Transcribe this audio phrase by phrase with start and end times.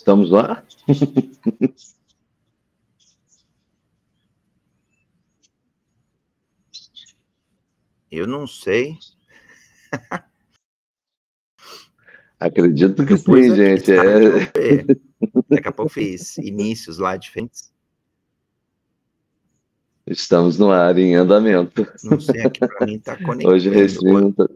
[0.00, 0.64] Estamos lá?
[8.10, 8.96] Eu não sei.
[12.40, 13.92] Acredito que Depois sim, gente.
[13.92, 14.86] É...
[15.50, 17.70] Daqui a pouco fiz inícios lá diferentes.
[20.06, 21.86] Estamos no ar em andamento.
[22.02, 23.52] Não sei, aqui para mim está conectado.
[23.52, 23.70] Hoje,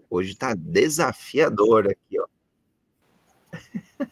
[0.08, 2.33] hoje está desafiador aqui, ó.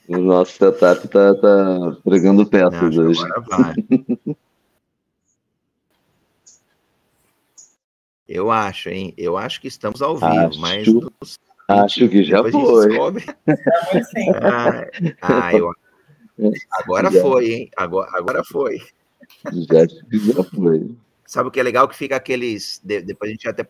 [0.09, 3.22] O nosso setup está tá pregando peças Não, hoje.
[8.29, 9.12] Eu acho, hein?
[9.18, 10.89] Eu acho que estamos ao vivo, acho, mas.
[11.68, 12.96] Acho que já foi.
[14.43, 14.86] ah,
[15.20, 15.70] ah, eu...
[16.70, 17.20] Agora já.
[17.20, 17.70] foi, hein?
[17.76, 18.79] Agora, agora foi.
[19.45, 20.96] Já, já foi.
[21.26, 21.89] Sabe o que é legal?
[21.89, 22.81] Que fica aqueles.
[22.82, 23.64] Depois a gente até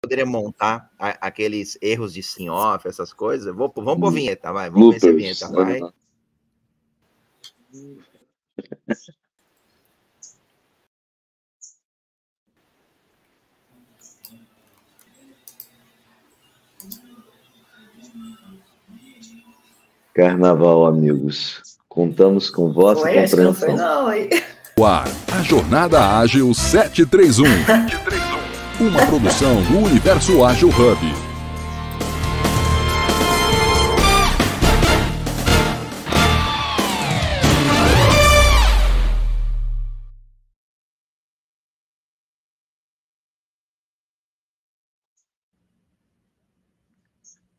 [0.00, 3.54] poderia montar aqueles erros de sim-off, essas coisas.
[3.54, 4.70] Vou, vamos por vinheta, vai.
[4.70, 5.80] Vamos ver se a vinheta vai.
[20.14, 21.62] Carnaval, amigos.
[21.88, 23.44] Contamos com vossa foi, compreensão.
[23.44, 24.28] Não foi, não, hein?
[24.78, 27.44] O ar, a Jornada Ágil 731.
[27.66, 28.20] 731.
[28.80, 30.98] Uma produção do Universo Ágil Hub.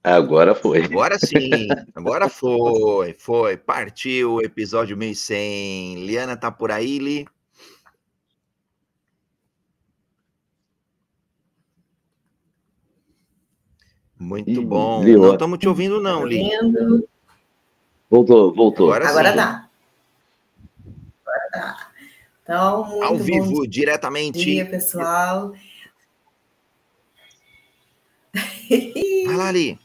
[0.03, 0.83] Agora foi.
[0.85, 3.57] Agora sim, agora foi, foi.
[3.57, 6.03] Partiu o episódio 1100.
[6.03, 7.27] Liana tá por aí, Li?
[14.21, 15.03] Muito bom.
[15.03, 16.47] Li, não estamos te ouvindo, não, Li.
[18.07, 18.93] Voltou, voltou.
[18.93, 19.67] Agora, agora dá.
[21.25, 21.87] Agora dá.
[22.43, 24.37] Então, muito Ao vivo, bom diretamente.
[24.37, 25.53] Bom dia, pessoal.
[29.25, 29.79] Vai lá, Li.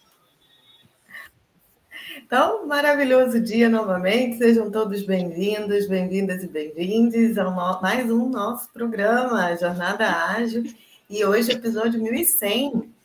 [2.18, 4.36] Então, maravilhoso dia novamente.
[4.36, 7.80] Sejam todos bem-vindos, bem-vindas e bem-vindos ao no...
[7.80, 10.64] mais um nosso programa, Jornada Ágil.
[11.08, 12.95] E hoje, episódio 1100,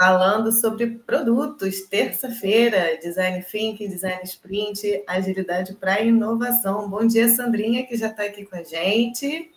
[0.00, 6.88] falando sobre produtos, terça-feira, design thinking, design sprint, agilidade para inovação.
[6.88, 9.50] Bom dia, Sandrinha, que já está aqui com a gente.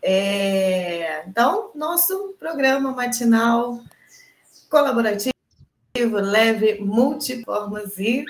[0.00, 1.22] É...
[1.28, 3.78] Então, nosso programa matinal
[4.70, 5.34] colaborativo
[6.14, 8.24] leve, multiformas e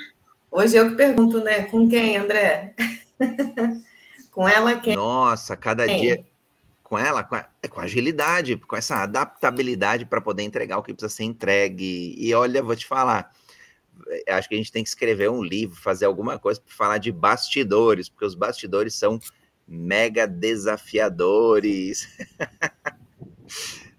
[0.51, 1.67] hoje eu que pergunto, né?
[1.67, 2.75] Com quem, André?
[4.33, 4.97] com ela quem?
[4.97, 6.27] Nossa, cada dia
[6.95, 11.13] com ela, com, a, com agilidade, com essa adaptabilidade para poder entregar o que precisa
[11.13, 12.15] ser entregue.
[12.17, 13.33] E olha, vou te falar,
[14.09, 16.99] eh, acho que a gente tem que escrever um livro, fazer alguma coisa para falar
[16.99, 19.19] de bastidores, porque os bastidores são
[19.67, 22.09] mega desafiadores.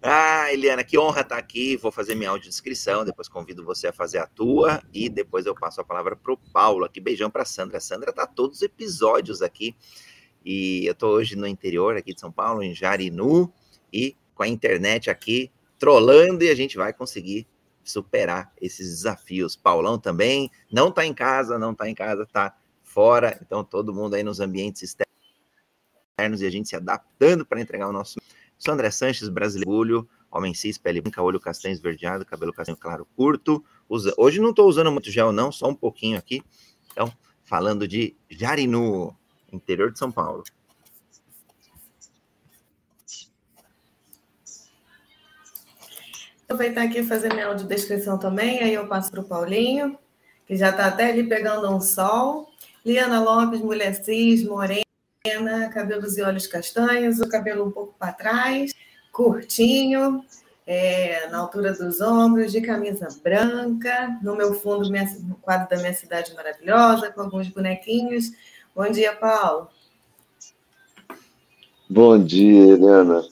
[0.07, 1.75] Ah, Eliana, que honra estar aqui.
[1.77, 5.81] Vou fazer minha audiodescrição, depois convido você a fazer a tua e depois eu passo
[5.81, 6.99] a palavra para o Paulo aqui.
[6.99, 7.79] Beijão para Sandra.
[7.79, 9.75] Sandra está todos os episódios aqui.
[10.45, 13.51] E eu estou hoje no interior aqui de São Paulo, em Jarinu,
[13.91, 17.47] e com a internet aqui trolando e a gente vai conseguir
[17.83, 19.55] superar esses desafios.
[19.55, 23.39] Paulão também não está em casa, não está em casa, está fora.
[23.41, 27.93] Então todo mundo aí nos ambientes externos e a gente se adaptando para entregar o
[27.93, 28.19] nosso
[28.57, 33.63] Sou André Sanches, brasileiro, homem cis, pele branca, olho castanho esverdeado, cabelo castanho claro curto.
[33.87, 34.13] Usa...
[34.17, 36.41] Hoje não estou usando muito gel, não, só um pouquinho aqui.
[36.91, 37.11] Então,
[37.43, 39.15] falando de Jarinu,
[39.55, 40.43] interior de São Paulo.
[46.43, 49.97] Aproveitar aqui e fazer minha audiodescrição também, aí eu passo para o Paulinho,
[50.45, 52.49] que já está até ali pegando um sol.
[52.85, 54.85] Liana Lopes, mulher cis, morena
[55.73, 58.71] cabelos e olhos castanhos, o cabelo um pouco para trás,
[59.11, 60.23] curtinho,
[60.67, 65.77] é, na altura dos ombros, de camisa branca, no meu fundo, minha, no quadro da
[65.77, 68.31] minha cidade maravilhosa, com alguns bonequinhos.
[68.75, 69.69] Bom dia, Paulo.
[71.89, 73.23] Bom dia, Helena.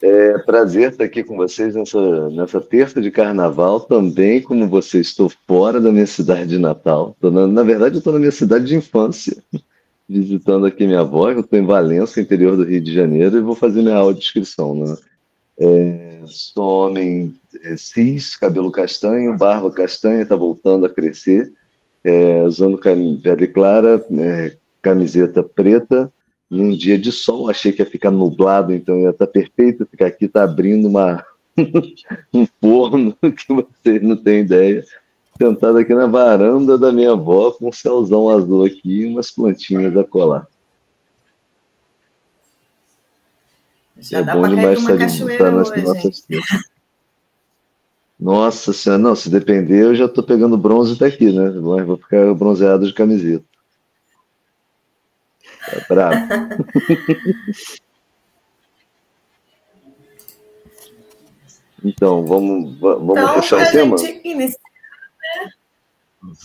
[0.00, 5.30] É prazer estar aqui com vocês nessa, nessa terça de carnaval, também como você, estou
[5.46, 7.14] fora da minha cidade de Natal.
[7.20, 9.36] Na, na verdade, estou na minha cidade de infância
[10.08, 13.54] visitando aqui minha avó, eu estou em Valença, interior do Rio de Janeiro, e vou
[13.54, 14.74] fazer minha audiodescrição.
[14.74, 14.96] Né?
[15.58, 21.52] É, sou homem é, cis, cabelo castanho, barba castanha, está voltando a crescer,
[22.02, 24.56] é, usando pele clara, é,
[24.86, 26.12] camiseta preta,
[26.48, 30.06] num dia de sol, achei que ia ficar nublado, então ia estar tá perfeito, ficar
[30.06, 31.24] aqui está abrindo uma,
[32.32, 34.84] um forno que vocês não têm ideia.
[35.36, 39.96] Sentado aqui na varanda da minha avó, com um céuzão azul aqui e umas plantinhas
[39.96, 40.46] a colar.
[43.98, 46.26] Já é dá bom demais estar, estar nas hoje, nossas
[48.20, 51.50] Nossa senhora, não, se depender, eu já estou pegando bronze até aqui, né?
[51.50, 53.44] Mas vou ficar bronzeado de camiseta.
[55.72, 56.16] É bravo.
[61.84, 63.96] então, vamos, vamos então, fechar o tema?
[64.24, 65.50] Iniciar, né?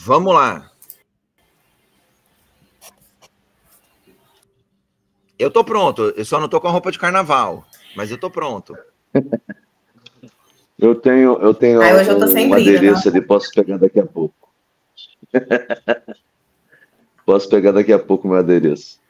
[0.06, 0.71] Vamos lá.
[5.41, 7.65] Eu tô pronto, eu só não tô com a roupa de carnaval,
[7.95, 8.77] mas eu tô pronto.
[10.77, 14.53] eu tenho, eu tenho Ai, hoje eu um adereço ali, posso pegar daqui a pouco.
[17.25, 19.00] posso pegar daqui a pouco meu adereço.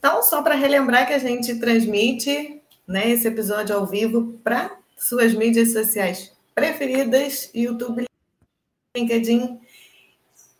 [0.00, 5.34] Então, só para relembrar que a gente transmite né, esse episódio ao vivo para suas
[5.34, 8.06] mídias sociais preferidas: YouTube,
[8.96, 9.60] LinkedIn,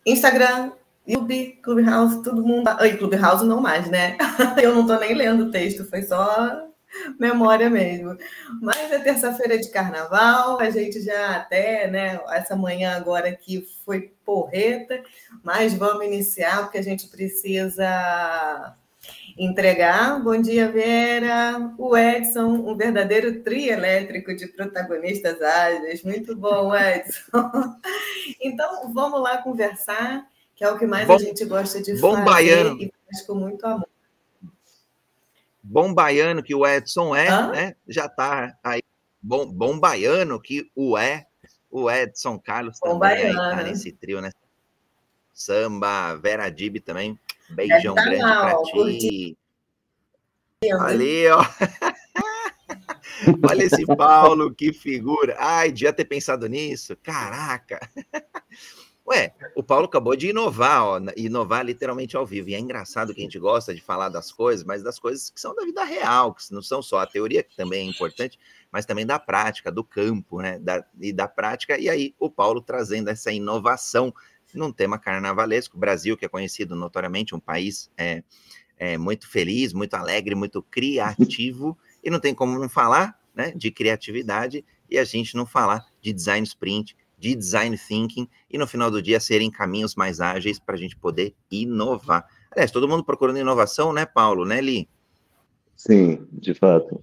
[0.05, 0.73] Instagram,
[1.07, 2.69] YouTube, Clubhouse, todo mundo.
[2.81, 4.15] Oi, Clubhouse não mais, né?
[4.61, 6.67] Eu não estou nem lendo o texto, foi só
[7.19, 8.15] memória mesmo.
[8.61, 12.21] Mas é terça-feira de carnaval, a gente já até, né?
[12.29, 15.01] Essa manhã agora aqui foi porreta,
[15.43, 18.77] mas vamos iniciar porque a gente precisa
[19.37, 20.21] entregar.
[20.23, 21.73] Bom dia, Vera.
[21.77, 26.03] O Edson, um verdadeiro trio elétrico de protagonistas ágeis.
[26.03, 27.21] Muito bom, Edson.
[28.39, 30.25] Então, vamos lá conversar
[30.61, 32.79] que é o que mais bom, a gente gosta de bom fazer baiano.
[32.79, 33.87] e faz com muito amor.
[35.63, 37.51] Bom baiano que o Edson é, Hã?
[37.51, 37.75] né?
[37.87, 38.83] Já está aí.
[39.19, 41.25] Bom, bom baiano que o é,
[41.71, 43.63] o Edson Carlos bom também tá baiano.
[43.63, 44.31] nesse trio, né?
[45.33, 47.19] Samba, Vera Dib também.
[47.53, 49.37] Beijão tá grande para ti.
[50.79, 51.41] Ali, ó.
[53.49, 55.35] Olha esse Paulo, que figura.
[55.39, 56.95] Ai, devia ter pensado nisso.
[56.97, 57.79] Caraca.
[59.07, 62.49] Ué, o Paulo acabou de inovar, ó, inovar literalmente ao vivo.
[62.49, 65.41] E é engraçado que a gente gosta de falar das coisas, mas das coisas que
[65.41, 68.39] são da vida real, que não são só a teoria, que também é importante,
[68.71, 70.59] mas também da prática, do campo, né?
[70.59, 71.77] Da, e da prática.
[71.77, 74.13] E aí o Paulo trazendo essa inovação
[74.53, 75.77] num tema carnavalesco.
[75.77, 78.23] O Brasil, que é conhecido notoriamente, um país é,
[78.77, 83.71] é muito feliz, muito alegre, muito criativo, e não tem como não falar né, de
[83.71, 88.89] criatividade e a gente não falar de design sprint, de design thinking e no final
[88.89, 92.25] do dia serem caminhos mais ágeis para a gente poder inovar.
[92.51, 94.89] Aliás, todo mundo procurando inovação, né, Paulo, né, Li?
[95.75, 97.01] Sim, de fato.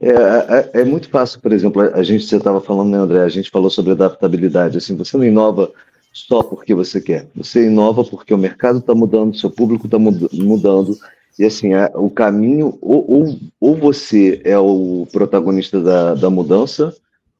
[0.00, 3.28] É, é, é muito fácil, por exemplo, a gente, você estava falando, né, André, a
[3.28, 5.72] gente falou sobre adaptabilidade, assim, você não inova
[6.14, 10.96] só porque você quer, você inova porque o mercado está mudando, seu público está mudando,
[11.36, 16.94] e assim, é, o caminho, ou, ou, ou, você é o protagonista da, da mudança,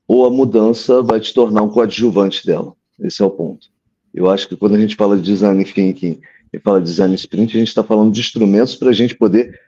[0.09, 2.73] ou a mudança vai te tornar um coadjuvante dela.
[2.99, 3.69] Esse é o ponto.
[4.12, 6.20] Eu acho que quando a gente fala de design thinking
[6.53, 9.61] e fala de design sprint, a gente está falando de instrumentos para a gente poder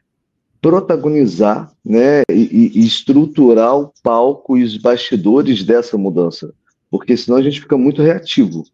[0.60, 6.52] protagonizar né, e, e, estruturar o palco e os bastidores dessa mudança.
[6.90, 8.64] Porque senão a gente fica muito reativo,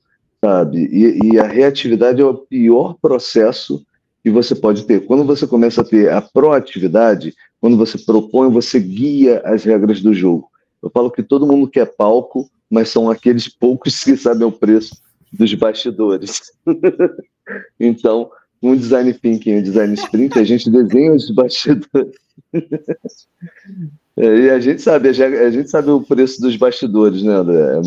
[0.45, 0.89] sabe?
[0.91, 3.85] E, e a reatividade é o pior processo
[4.23, 5.05] que você pode ter.
[5.05, 10.13] Quando você começa a ter a proatividade, quando você propõe, você guia as regras do
[10.13, 10.49] jogo.
[10.83, 15.01] Eu falo que todo mundo quer palco, mas são aqueles poucos que sabem o preço
[15.33, 16.53] dos bastidores.
[17.79, 18.31] então,
[18.63, 22.17] um design thinking um design sprint, a gente desenha os bastidores.
[24.17, 27.79] é, e a gente sabe, a gente sabe o preço dos bastidores, né, André?
[27.79, 27.81] É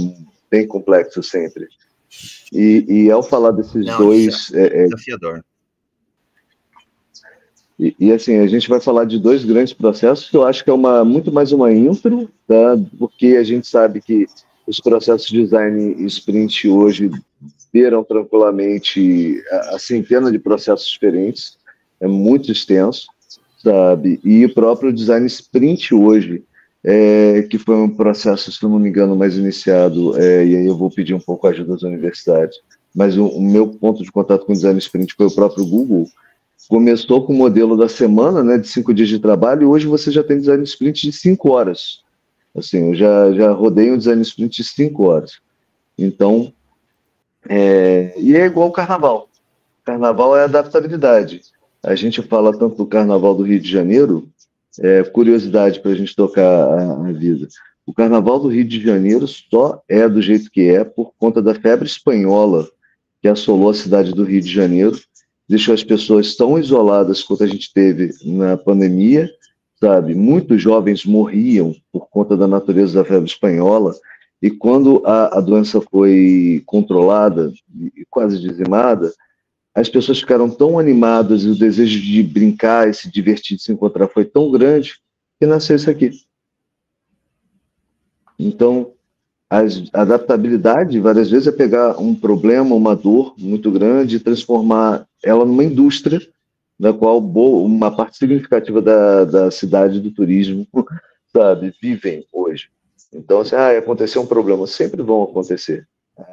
[0.50, 1.68] bem complexo sempre.
[2.52, 4.52] E, e ao falar desses Não, dois.
[4.54, 5.44] É, é, desafiador.
[7.78, 10.70] E, e, assim, a gente vai falar de dois grandes processos que eu acho que
[10.70, 12.78] é uma, muito mais uma intro, tá?
[12.98, 14.28] porque a gente sabe que
[14.66, 17.12] os processos de design e sprint hoje
[17.74, 21.58] beiram tranquilamente a, a centena de processos diferentes,
[22.00, 23.08] é muito extenso,
[23.62, 24.20] sabe?
[24.24, 26.44] E o próprio design sprint hoje,
[26.88, 30.78] é, que foi um processo, se não me engano, mais iniciado, é, e aí eu
[30.78, 32.60] vou pedir um pouco a ajuda das universidades,
[32.94, 36.08] mas o, o meu ponto de contato com o design sprint foi o próprio Google,
[36.70, 40.12] começou com o modelo da semana, né, de cinco dias de trabalho, e hoje você
[40.12, 42.04] já tem design sprint de cinco horas.
[42.56, 45.40] Assim, eu já, já rodei um design sprint de cinco horas.
[45.98, 46.54] Então,
[47.50, 49.28] é, e é igual o carnaval.
[49.84, 51.42] Carnaval é adaptabilidade.
[51.84, 54.28] A gente fala tanto do carnaval do Rio de Janeiro,
[54.80, 57.48] é, curiosidade para a gente tocar a, a vida.
[57.86, 61.54] O carnaval do Rio de Janeiro só é do jeito que é por conta da
[61.54, 62.68] febre espanhola
[63.22, 65.00] que assolou a cidade do Rio de Janeiro
[65.48, 69.30] deixou as pessoas tão isoladas quanto a gente teve na pandemia,
[69.80, 70.16] sabe?
[70.16, 73.94] Muitos jovens morriam por conta da natureza da febre espanhola,
[74.42, 77.54] E quando a, a doença foi controlada
[77.96, 79.12] e quase dizimada,
[79.76, 83.74] as pessoas ficaram tão animadas e o desejo de brincar e se divertir, de se
[83.74, 84.98] encontrar foi tão grande
[85.38, 86.12] que nasceu isso aqui.
[88.40, 88.94] Então,
[89.50, 95.46] a adaptabilidade, várias vezes, é pegar um problema, uma dor muito grande e transformar ela
[95.46, 96.22] numa indústria
[96.80, 100.68] na qual uma parte significativa da, da cidade do turismo,
[101.32, 102.70] sabe, vivem hoje.
[103.14, 103.72] Então, assim, ah,
[104.22, 105.88] um problema, sempre vão acontecer.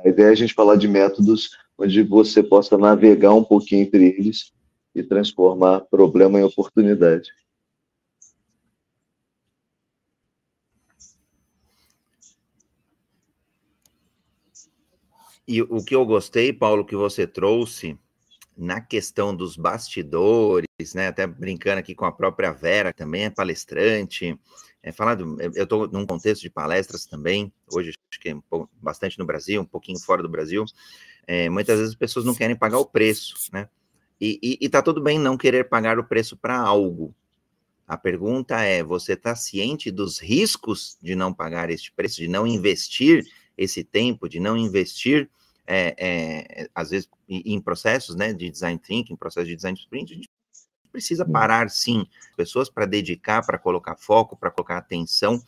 [0.04, 1.50] A ideia é a gente falar de métodos
[1.82, 4.52] onde você possa navegar um pouquinho entre eles
[4.94, 7.30] e transformar problema em oportunidade.
[15.46, 17.98] E o que eu gostei, Paulo, que você trouxe
[18.56, 21.08] na questão dos bastidores, né?
[21.08, 24.38] Até brincando aqui com a própria Vera, que também é palestrante,
[24.82, 28.40] é, falar do, eu estou num contexto de palestras também, hoje acho que é um
[28.40, 30.64] pouco, bastante no Brasil, um pouquinho fora do Brasil,
[31.26, 33.68] é, muitas vezes as pessoas não querem pagar o preço, né?
[34.20, 37.14] E, e, e tá tudo bem não querer pagar o preço para algo.
[37.86, 42.46] A pergunta é: você está ciente dos riscos de não pagar este preço, de não
[42.46, 43.26] investir
[43.56, 45.28] esse tempo, de não investir,
[45.66, 50.28] é, é, às vezes, em processos né, de design thinking, processo de design sprint,
[50.90, 51.32] precisa uhum.
[51.32, 55.42] parar, sim, pessoas para dedicar, para colocar foco, para colocar atenção,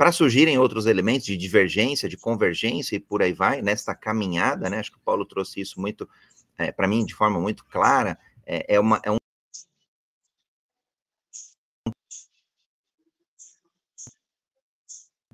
[0.00, 4.78] para surgirem outros elementos de divergência, de convergência e por aí vai, nesta caminhada, né?
[4.78, 6.08] Acho que o Paulo trouxe isso muito,
[6.56, 9.18] é, para mim, de forma muito clara, é, é, uma, é um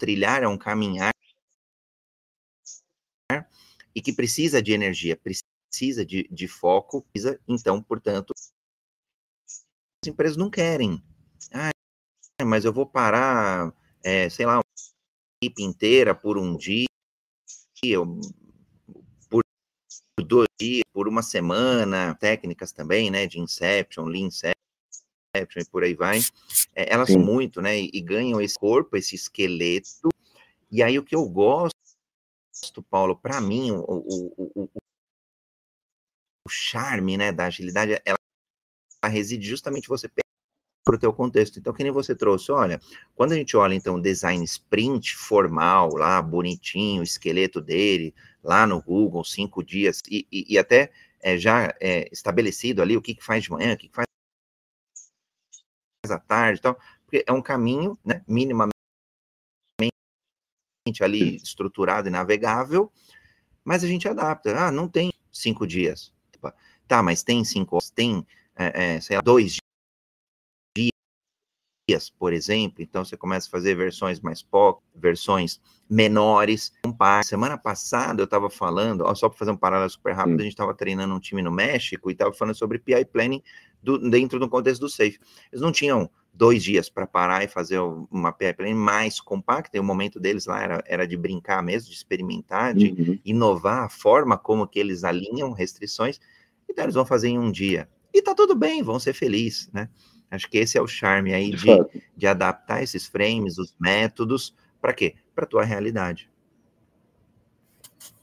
[0.01, 1.13] trilhar, é um caminhar
[3.95, 8.33] e que precisa de energia, precisa de, de foco, precisa, então, portanto,
[9.47, 11.01] as empresas não querem.
[11.55, 11.71] Ah,
[12.45, 13.73] mas eu vou parar,
[14.07, 14.65] é, sei lá, uma
[15.43, 16.87] equipe inteira por um dia,
[19.29, 19.43] por
[20.25, 24.55] dois dias, por uma semana, técnicas também, né, de Inception, Lean Inception
[25.61, 26.21] e por aí vai,
[26.73, 30.09] é, elas são muito, né, e, e ganham esse corpo, esse esqueleto,
[30.71, 31.75] e aí o que eu gosto,
[32.89, 34.71] Paulo, para mim, o, o, o,
[36.47, 38.17] o charme, né, da agilidade, ela
[39.09, 40.09] reside justamente você
[40.87, 41.59] para o teu contexto.
[41.59, 42.81] Então, que nem você trouxe, olha,
[43.16, 48.81] quando a gente olha, então, design sprint formal, lá, bonitinho, o esqueleto dele, lá no
[48.81, 53.25] Google, cinco dias, e, e, e até é, já é, estabelecido ali o que, que
[53.25, 54.07] faz de manhã, o que, que faz
[56.09, 58.71] à tarde, então, porque é um caminho, né, minimamente
[61.00, 62.93] ali estruturado e navegável,
[63.64, 64.57] mas a gente adapta.
[64.57, 66.14] Ah, não tem cinco dias.
[66.87, 68.25] Tá, mas tem cinco, tem
[68.55, 69.57] é, é, sei lá, dois
[72.19, 76.73] por exemplo, então você começa a fazer versões mais poucas, versões menores.
[77.23, 80.52] Semana passada eu estava falando, ó, só para fazer um paralelo super rápido, a gente
[80.52, 83.40] estava treinando um time no México e estava falando sobre PI Planning
[83.81, 85.21] do, dentro do contexto do Safe.
[85.52, 87.78] Eles não tinham dois dias para parar e fazer
[88.11, 91.88] uma PI Planning mais compacta, e o momento deles lá era, era de brincar mesmo,
[91.88, 93.19] de experimentar, de uhum.
[93.25, 96.21] inovar a forma como que eles alinham restrições,
[96.69, 97.88] então eles vão fazer em um dia.
[98.12, 99.88] E tá tudo bem, vão ser felizes, né?
[100.37, 104.55] Acho que esse é o charme aí de, de, de adaptar esses frames, os métodos,
[104.81, 105.14] para quê?
[105.35, 106.31] Para a tua realidade.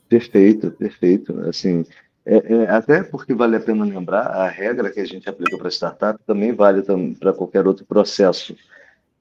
[0.08, 1.38] Perfeito, perfeito.
[1.42, 1.84] Assim,
[2.26, 5.70] é, é, até porque vale a pena lembrar, a regra que a gente aplica para
[5.70, 6.82] startup também vale
[7.20, 8.56] para qualquer outro processo,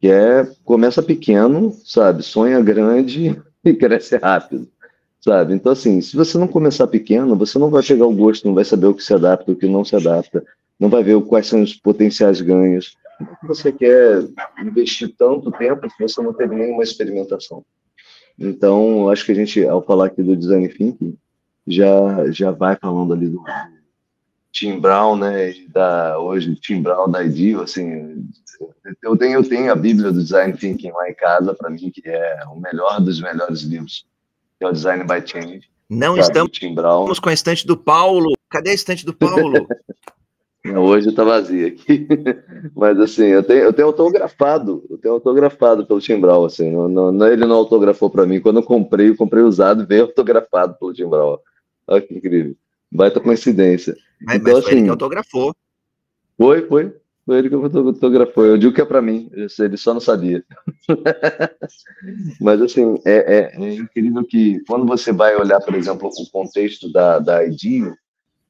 [0.00, 4.68] que é começa pequeno, sabe, sonha grande e cresce rápido,
[5.20, 5.54] sabe?
[5.54, 8.64] Então, assim, se você não começar pequeno, você não vai pegar o gosto, não vai
[8.64, 10.44] saber o que se adapta, o que não se adapta,
[10.82, 12.96] não vai ver quais são os potenciais ganhos.
[13.16, 14.24] Por que você quer
[14.60, 17.64] investir tanto tempo se você não teve nenhuma experimentação?
[18.36, 21.16] Então, acho que a gente, ao falar aqui do design thinking,
[21.68, 23.44] já, já vai falando ali do
[24.50, 28.28] Tim Brown, né, da, hoje, Tim Brown da Ideal, assim,
[29.04, 32.02] eu tenho, eu tenho a bíblia do design thinking lá em casa, para mim, que
[32.04, 34.04] é o melhor dos melhores livros,
[34.58, 35.70] que é o Design by Change.
[35.88, 36.58] Não estamos
[37.20, 38.32] com a estante do Paulo.
[38.50, 39.68] Cadê a estante do Paulo?
[40.64, 42.06] Hoje está vazia aqui.
[42.74, 47.26] Mas assim, eu tenho, eu tenho autografado, eu tenho autografado pelo Timbral, assim, não, não,
[47.26, 48.40] ele não autografou para mim.
[48.40, 51.42] Quando eu comprei, eu comprei usado e veio autografado pelo Timbral.
[51.86, 52.54] Olha que incrível.
[52.90, 53.96] Baita coincidência.
[54.20, 55.54] Mas, então, mas foi assim, ele que autografou.
[56.38, 56.94] Foi, foi.
[57.24, 58.46] Foi ele que autografou.
[58.46, 60.44] Eu digo que é para mim, ele só não sabia.
[62.40, 66.92] Mas, assim, é, é, é, incrível que quando você vai olhar, por exemplo, o contexto
[66.92, 67.94] da, da IDEO,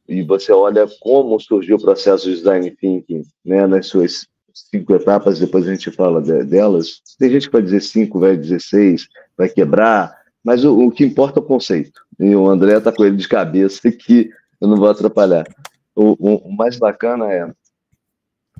[0.08, 5.38] e você olha como surgiu o processo de design thinking, né, nas suas cinco etapas,
[5.38, 7.00] depois a gente fala de, delas.
[7.18, 11.04] Tem gente que vai dizer cinco, vai dizer seis, vai quebrar, Mas o, o, que
[11.04, 12.02] importa é o conceito.
[12.18, 14.30] E o André está com ele de cabeça que
[14.60, 15.46] eu não vou atrapalhar.
[15.94, 17.50] O, o, o mais bacana é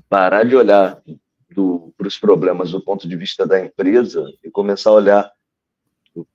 [0.09, 1.01] parar de olhar
[1.97, 5.31] para os problemas do ponto de vista da empresa e começar a olhar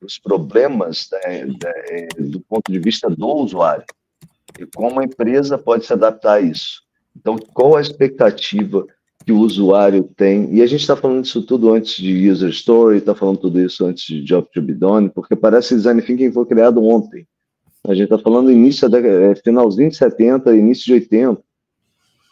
[0.00, 1.72] os problemas da, da,
[2.18, 3.84] do ponto de vista do usuário
[4.58, 6.82] e como a empresa pode se adaptar a isso.
[7.16, 8.86] Então, qual a expectativa
[9.24, 10.54] que o usuário tem?
[10.54, 13.84] E a gente está falando isso tudo antes de User Story, está falando tudo isso
[13.86, 17.26] antes de Job to be Done, porque parece que Design Thinking foi criado ontem.
[17.86, 21.42] A gente está falando início da é, finalzinho de 70, início de 80.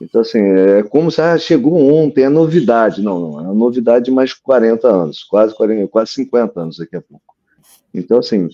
[0.01, 3.01] Então, assim, é como se ah, chegou ontem, é novidade.
[3.01, 6.97] Não, não, é uma novidade de mais 40 anos, quase, 40, quase 50 anos daqui
[6.97, 7.35] a pouco.
[7.95, 8.49] Então, assim,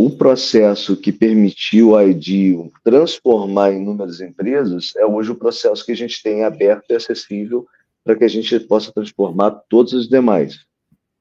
[0.00, 5.96] o processo que permitiu a IDEO transformar inúmeras empresas é hoje o processo que a
[5.96, 7.66] gente tem aberto e acessível
[8.04, 10.60] para que a gente possa transformar todos os demais.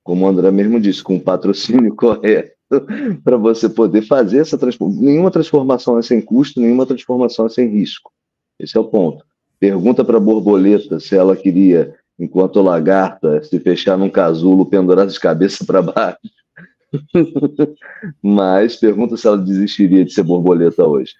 [0.03, 2.53] Como o André mesmo disse, com o patrocínio correto,
[3.23, 5.03] para você poder fazer essa transformação.
[5.03, 8.11] Nenhuma transformação é sem custo, nenhuma transformação é sem risco.
[8.59, 9.25] Esse é o ponto.
[9.59, 15.19] Pergunta para a borboleta se ela queria, enquanto lagarta, se fechar num casulo pendurado de
[15.19, 16.36] cabeça para baixo
[18.21, 21.13] Mas pergunta se ela desistiria de ser borboleta hoje.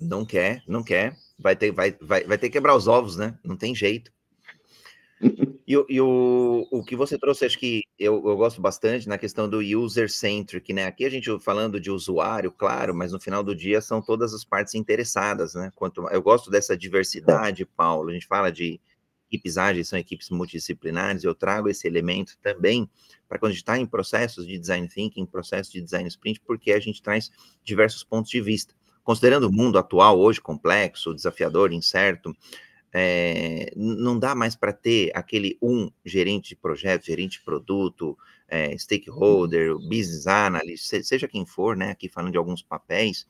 [0.00, 1.16] Não quer, não quer.
[1.38, 3.38] Vai ter, vai, vai, vai ter que quebrar os ovos, né?
[3.44, 4.10] Não tem jeito.
[5.66, 9.48] E, e, o, o que você trouxe, acho que eu, eu gosto bastante na questão
[9.48, 10.84] do user-centric, né?
[10.84, 14.44] Aqui a gente falando de usuário, claro, mas no final do dia são todas as
[14.44, 15.70] partes interessadas, né?
[15.74, 18.10] Quanto, eu gosto dessa diversidade, Paulo.
[18.10, 18.80] A gente fala de
[19.28, 22.90] equipes ágeis, são equipes multidisciplinares, eu trago esse elemento também
[23.26, 26.72] para quando a gente está em processos de design thinking, processos de design sprint, porque
[26.72, 27.30] a gente traz
[27.64, 28.74] diversos pontos de vista.
[29.02, 32.36] Considerando o mundo atual hoje complexo, desafiador, incerto,
[32.92, 38.16] é, não dá mais para ter aquele um gerente de projeto, gerente de produto,
[38.48, 41.90] é, stakeholder, business analyst, seja quem for, né?
[41.90, 43.26] Aqui falando de alguns papéis,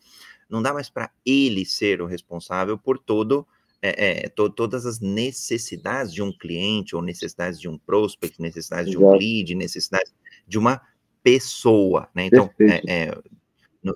[0.51, 3.47] não dá mais para ele ser o responsável por todo
[3.83, 8.97] é, to, todas as necessidades de um cliente, ou necessidades de um prospect, necessidades de
[8.97, 10.15] um lead, necessidades
[10.47, 10.81] de uma
[11.23, 12.27] pessoa, né?
[12.27, 13.13] Então, é,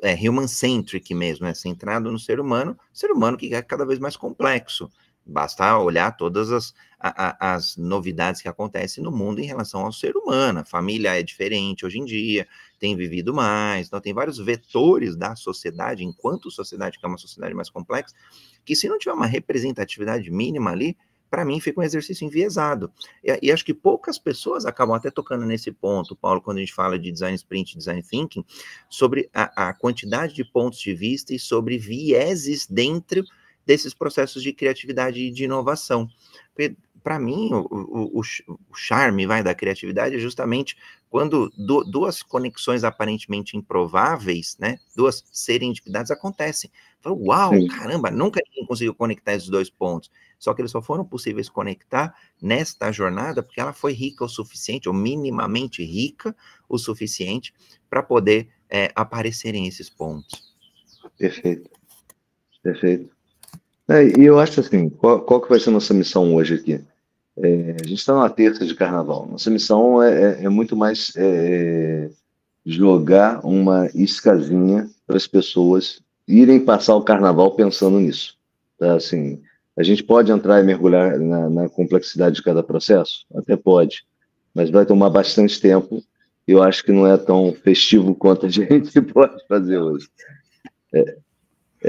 [0.02, 4.16] é, human-centric mesmo, é centrado no ser humano, ser humano que é cada vez mais
[4.16, 4.90] complexo.
[5.26, 10.16] Basta olhar todas as, a, as novidades que acontecem no mundo em relação ao ser
[10.16, 10.60] humano.
[10.60, 12.46] A família é diferente hoje em dia,
[12.78, 17.54] tem vivido mais, então tem vários vetores da sociedade, enquanto sociedade, que é uma sociedade
[17.54, 18.14] mais complexa,
[18.64, 20.96] que se não tiver uma representatividade mínima ali,
[21.28, 22.90] para mim fica um exercício enviesado.
[23.22, 26.72] E, e, acho que poucas pessoas acabam até tocando nesse ponto, Paulo, quando a gente
[26.72, 28.44] fala de design sprint, design thinking,
[28.88, 33.24] sobre a, a quantidade de pontos de vista e sobre vieses dentro
[33.66, 36.08] desses processos de criatividade e de inovação.
[37.02, 40.76] Para mim, o, o, o, charme vai da criatividade é justamente
[41.08, 46.70] quando du duas conexões aparentemente improváveis, né, duas serendipidades acontecem.
[47.00, 47.68] Falo, uau, Sim.
[47.68, 50.10] caramba, nunca ninguém conseguiu conectar esses dois pontos.
[50.38, 54.88] Só que eles só foram possíveis conectar nesta jornada porque ela foi rica o suficiente,
[54.88, 56.34] ou minimamente rica
[56.68, 57.54] o suficiente,
[57.88, 60.54] para poder é, aparecerem esses pontos.
[61.16, 61.70] Perfeito.
[62.62, 63.15] Perfeito.
[63.88, 66.80] É, e eu acho assim, qual, qual, que vai ser a nossa missão hoje aqui?
[67.38, 69.28] É, a gente está numa terça de carnaval.
[69.30, 72.10] Nossa missão é, é, é muito mais é,
[72.64, 78.36] jogar uma iscazinha para as pessoas irem passar o carnaval pensando nisso.
[78.78, 78.94] Tá?
[78.94, 79.40] Assim,
[79.76, 83.24] a gente pode entrar e mergulhar na, na complexidade de cada processo?
[83.34, 84.04] Até pode,
[84.52, 86.02] mas vai tomar bastante tempo.
[86.46, 90.08] Eu acho que não é tão festivo quanto a gente pode fazer hoje.
[90.92, 91.18] É,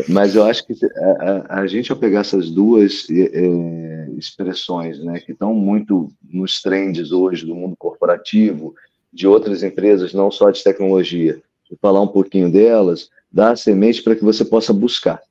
[0.08, 5.20] mas eu acho que a, a, a gente, ao pegar essas duas é, expressões, né,
[5.20, 8.76] que estão muito nos trends hoje do mundo corporativo,
[9.12, 14.04] de outras empresas, não só de tecnologia, e falar um pouquinho delas, dar a semente
[14.04, 15.22] para que você possa buscar.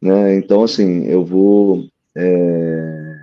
[0.00, 0.36] Né?
[0.36, 1.84] Então, assim, eu vou.
[2.14, 3.18] É...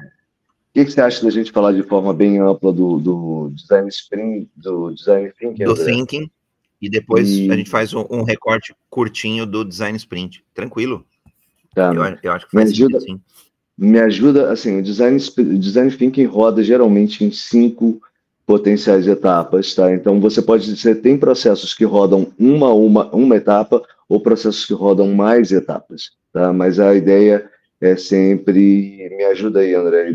[0.70, 3.90] O que, que, você acha da gente falar de forma bem ampla do, do design
[3.90, 5.64] sprint, do design thinking?
[5.64, 6.32] Do thinking
[6.82, 7.52] e depois e...
[7.52, 10.44] a gente faz um, um, recorte curtinho do design sprint.
[10.54, 11.06] Tranquilo.
[11.76, 11.94] Tá.
[11.94, 13.24] Eu, eu acho que faz me ajuda, sentido, sim.
[13.78, 15.18] Me ajuda, assim, o design,
[15.58, 18.02] design thinking roda geralmente em cinco
[18.46, 19.94] potenciais etapas, tá?
[19.94, 24.74] Então você pode você tem processos que rodam uma uma uma etapa ou processos que
[24.74, 26.52] rodam mais etapas, tá?
[26.52, 27.48] Mas a ideia
[27.80, 30.12] é sempre me ajuda aí, André,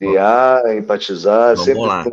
[0.00, 2.04] idear, empatizar, Vamos sempre lá.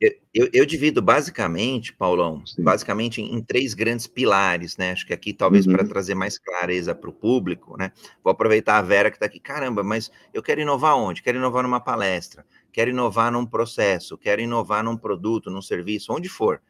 [0.00, 2.62] Eu, eu, eu, divido basicamente, Paulão, Sim.
[2.62, 4.92] basicamente em, em, três grandes pilares, né?
[4.92, 5.72] Acho que aqui, talvez, uhum.
[5.72, 7.90] para trazer mais clareza para o público, né?
[8.22, 9.40] Vou aproveitar a Vera que está aqui.
[9.40, 11.20] Caramba, mas eu quero inovar onde?
[11.20, 16.28] Quero inovar numa palestra, quero inovar num processo, quero inovar num produto, num serviço, onde
[16.28, 16.62] for.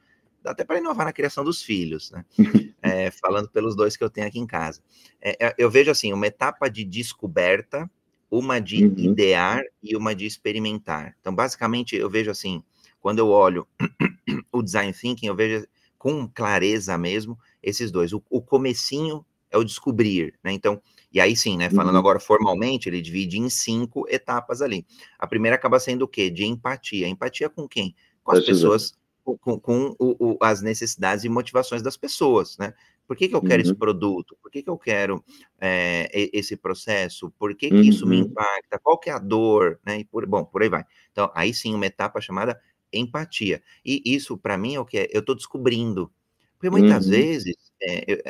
[0.42, 2.24] Dá até para inovar na criação dos filhos, né?
[2.80, 4.80] é, falando pelos dois que eu tenho aqui em casa.
[5.20, 7.90] É, é, eu vejo assim, uma etapa de descoberta,
[8.30, 8.94] uma de uhum.
[8.98, 11.14] idear e uma de experimentar.
[11.20, 12.62] Então, basicamente, eu vejo assim,
[13.09, 13.66] quando eu olho
[14.53, 15.66] o design thinking, eu vejo
[15.97, 18.12] com clareza mesmo esses dois.
[18.12, 20.53] O, o comecinho é o descobrir, né?
[20.53, 20.79] Então,
[21.11, 21.71] e aí sim, né?
[21.71, 22.01] Falando uhum.
[22.01, 24.85] agora formalmente, ele divide em cinco etapas ali.
[25.18, 26.29] A primeira acaba sendo o quê?
[26.29, 27.09] De empatia.
[27.09, 27.97] Empatia com quem?
[28.23, 28.92] Com as pessoas,
[29.25, 32.75] com, com o, o, as necessidades e motivações das pessoas, né?
[33.07, 33.71] Por que, que eu quero uhum.
[33.71, 34.37] esse produto?
[34.42, 35.25] Por que, que eu quero
[35.59, 37.33] é, esse processo?
[37.38, 37.81] Por que, que uhum.
[37.81, 38.27] isso me uhum.
[38.29, 38.79] impacta?
[38.79, 39.81] Qual que é a dor?
[39.83, 40.01] Né?
[40.01, 40.85] E por, bom, por aí vai.
[41.11, 42.61] Então, aí sim, uma etapa chamada
[42.92, 43.62] empatia.
[43.85, 46.11] E isso, para mim, é o que é, eu estou descobrindo.
[46.59, 47.12] Porque muitas uhum.
[47.12, 48.20] vezes, é,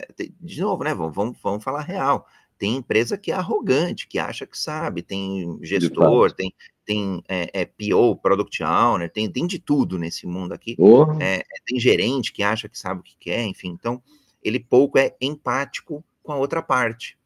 [0.40, 0.94] de novo, né?
[0.94, 2.26] Vamos, vamos, vamos falar real.
[2.58, 6.52] Tem empresa que é arrogante, que acha que sabe, tem gestor, tem,
[6.84, 10.76] tem é, é, PO, Product Owner, tem, tem de tudo nesse mundo aqui.
[11.20, 13.68] É, tem gerente que acha que sabe o que quer, enfim.
[13.68, 14.02] Então,
[14.42, 17.16] ele pouco é empático com a outra parte.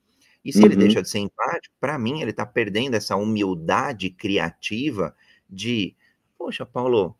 [0.44, 0.66] E se uhum.
[0.66, 5.14] ele deixa de ser empático, para mim, ele está perdendo essa humildade criativa
[5.48, 5.94] de,
[6.36, 7.16] poxa, Paulo,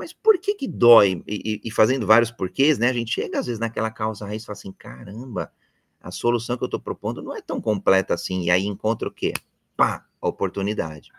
[0.00, 1.22] mas por que que dói?
[1.28, 2.88] E, e, fazendo vários porquês, né?
[2.88, 5.52] A gente chega às vezes naquela causa raiz e fala assim, caramba,
[6.00, 8.44] a solução que eu estou propondo não é tão completa assim.
[8.44, 9.34] E aí encontra o quê?
[9.76, 11.10] Pá, a oportunidade.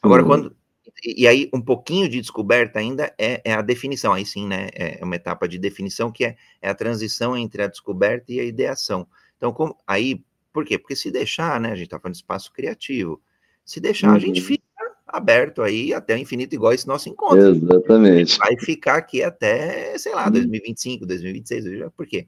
[0.00, 0.28] Agora, uhum.
[0.28, 0.56] quando
[1.04, 4.70] e aí um pouquinho de descoberta ainda é, é, a definição, aí sim, né?
[4.72, 8.44] É uma etapa de definição que é, é a transição entre a descoberta e a
[8.44, 9.06] ideação.
[9.36, 10.78] Então, como, aí, por quê?
[10.78, 11.72] Porque se deixar, né?
[11.72, 13.20] A gente está falando de espaço criativo.
[13.66, 14.16] Se deixar, uhum.
[14.16, 14.46] a gente uhum.
[14.46, 14.64] fica
[15.08, 17.48] aberto aí até o infinito, igual esse nosso encontro.
[17.48, 18.38] Exatamente.
[18.38, 22.26] Vai ficar aqui até, sei lá, 2025, 2026, por quê?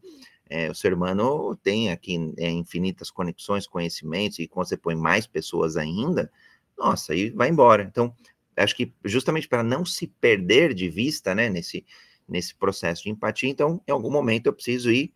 [0.49, 5.27] É, o ser humano tem aqui é, infinitas conexões, conhecimentos, e quando você põe mais
[5.27, 6.31] pessoas ainda,
[6.77, 7.85] nossa, aí vai embora.
[7.85, 8.13] Então,
[8.57, 11.85] acho que justamente para não se perder de vista, né, nesse,
[12.29, 15.13] nesse processo de empatia, então, em algum momento eu preciso ir.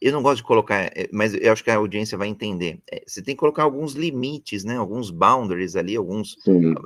[0.00, 2.80] Eu não gosto de colocar, eh, mas eu acho que a audiência vai entender.
[2.90, 6.36] Eh, você tem que colocar alguns limites, né, alguns boundaries ali, alguns,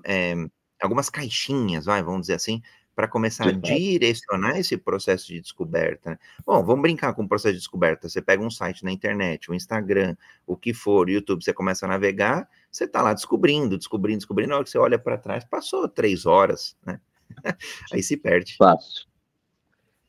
[0.04, 0.34] é,
[0.80, 2.62] algumas caixinhas, vai, vamos dizer assim,
[2.98, 6.10] para começar a direcionar esse processo de descoberta.
[6.10, 6.18] Né?
[6.44, 8.08] Bom, vamos brincar com o processo de descoberta.
[8.08, 11.52] Você pega um site na internet, o um Instagram, o que for, o YouTube, você
[11.52, 14.50] começa a navegar, você está lá descobrindo, descobrindo, descobrindo.
[14.50, 17.00] Na hora que você olha para trás, passou três horas, né?
[17.92, 18.56] Aí se perde.
[18.56, 19.06] Fácil.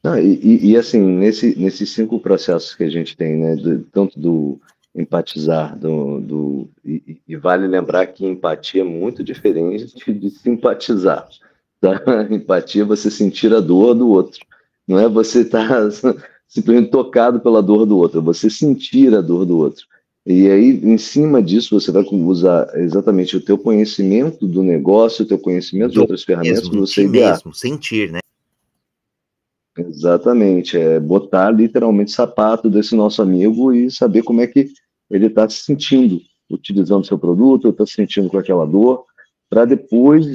[0.03, 4.17] Não, e, e, assim, nesse, nesses cinco processos que a gente tem, né, do, tanto
[4.17, 4.59] do
[4.95, 11.27] empatizar, do, do e, e, vale lembrar que empatia é muito diferente de simpatizar.
[11.79, 12.01] Tá?
[12.31, 14.39] Empatia é você sentir a dor do outro.
[14.87, 15.89] Não é você estar tá
[16.47, 19.85] simplesmente tocado pela dor do outro, é você sentir a dor do outro.
[20.25, 25.27] E aí, em cima disso, você vai usar exatamente o teu conhecimento do negócio, o
[25.27, 27.31] teu conhecimento de outras ferramentas para você idear.
[27.33, 28.19] mesmo, sentir, né?
[29.87, 34.67] Exatamente, é botar literalmente sapato desse nosso amigo e saber como é que
[35.09, 39.05] ele está se sentindo utilizando seu produto, está se sentindo com aquela dor,
[39.49, 40.25] para depois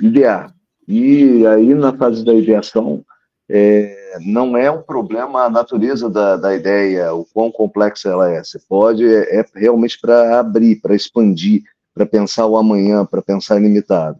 [0.00, 0.52] idear.
[0.86, 3.04] E aí, na fase da ideação,
[3.48, 8.42] é, não é um problema a natureza da, da ideia, o quão complexa ela é.
[8.42, 11.62] Você pode, é, é realmente para abrir, para expandir,
[11.94, 14.18] para pensar o amanhã, para pensar ilimitado.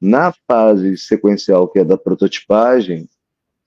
[0.00, 3.08] Na fase sequencial, que é da prototipagem,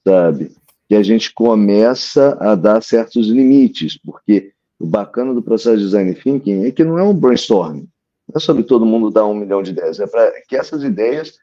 [0.05, 0.51] sabe,
[0.87, 6.13] que a gente começa a dar certos limites, porque o bacana do processo de design
[6.13, 7.87] thinking é que não é um brainstorming,
[8.27, 11.33] não é sobre todo mundo dar um milhão de ideias, é para que essas ideias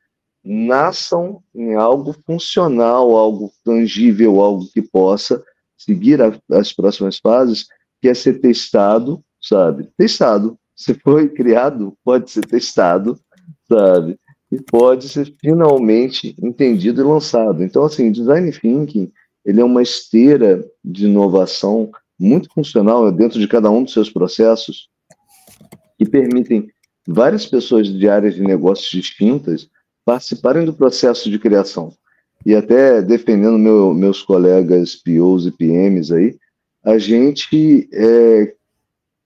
[0.44, 5.42] nasçam em algo funcional, algo tangível, algo que possa
[5.76, 7.66] seguir a, as próximas fases,
[8.00, 9.88] que é ser testado, sabe?
[9.96, 10.58] Testado.
[10.74, 13.18] Se foi criado, pode ser testado,
[13.68, 14.18] sabe?
[14.52, 17.64] E pode ser finalmente entendido e lançado.
[17.64, 19.10] Então, assim, design thinking,
[19.46, 24.90] ele é uma esteira de inovação muito funcional dentro de cada um dos seus processos
[25.98, 26.68] que permitem
[27.08, 29.70] várias pessoas de áreas de negócios distintas
[30.04, 31.90] participarem do processo de criação.
[32.44, 36.36] E até defendendo meu, meus colegas POs e PMs aí,
[36.84, 38.54] a gente é,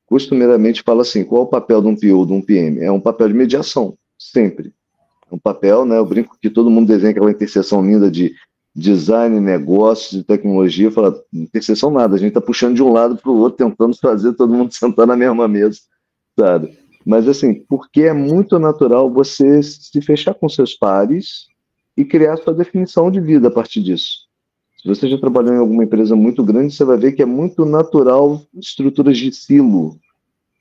[0.07, 2.81] costumeiramente fala assim, qual é o papel de um PO, de um PM?
[2.81, 4.73] É um papel de mediação, sempre.
[5.31, 8.35] É um papel, né, eu brinco que todo mundo desenha aquela interseção linda de
[8.75, 13.31] design, negócios e tecnologia, fala, interseção nada, a gente está puxando de um lado para
[13.31, 15.81] o outro, tentando fazer todo mundo sentar na mesma mesa,
[16.39, 16.79] sabe?
[17.05, 21.47] Mas, assim, porque é muito natural você se fechar com seus pares,
[21.97, 24.27] e criar sua definição de vida a partir disso.
[24.83, 27.65] Se você já trabalhou em alguma empresa muito grande, você vai ver que é muito
[27.65, 29.99] natural estruturas de silo,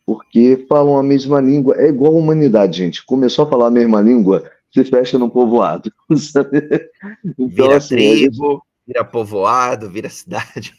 [0.05, 1.75] porque falam a mesma língua.
[1.77, 3.05] É igual a humanidade, gente.
[3.05, 5.91] Começou a falar a mesma língua, se fecha no povoado.
[6.09, 8.63] então, vira assim, tribo, gente...
[8.85, 10.73] vira povoado, vira cidade.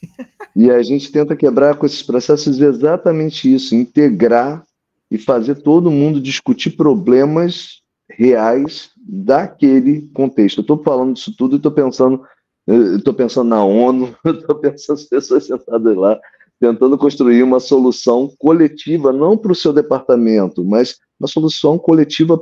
[0.54, 4.64] E a gente tenta quebrar com esses processos exatamente isso, integrar
[5.10, 10.58] e fazer todo mundo discutir problemas reais daquele contexto.
[10.58, 12.22] Eu estou falando disso tudo e estou pensando,
[12.66, 16.18] estou pensando na ONU, estou pensando nas pessoas sentadas lá,
[16.60, 22.40] tentando construir uma solução coletiva, não para o seu departamento, mas uma solução coletiva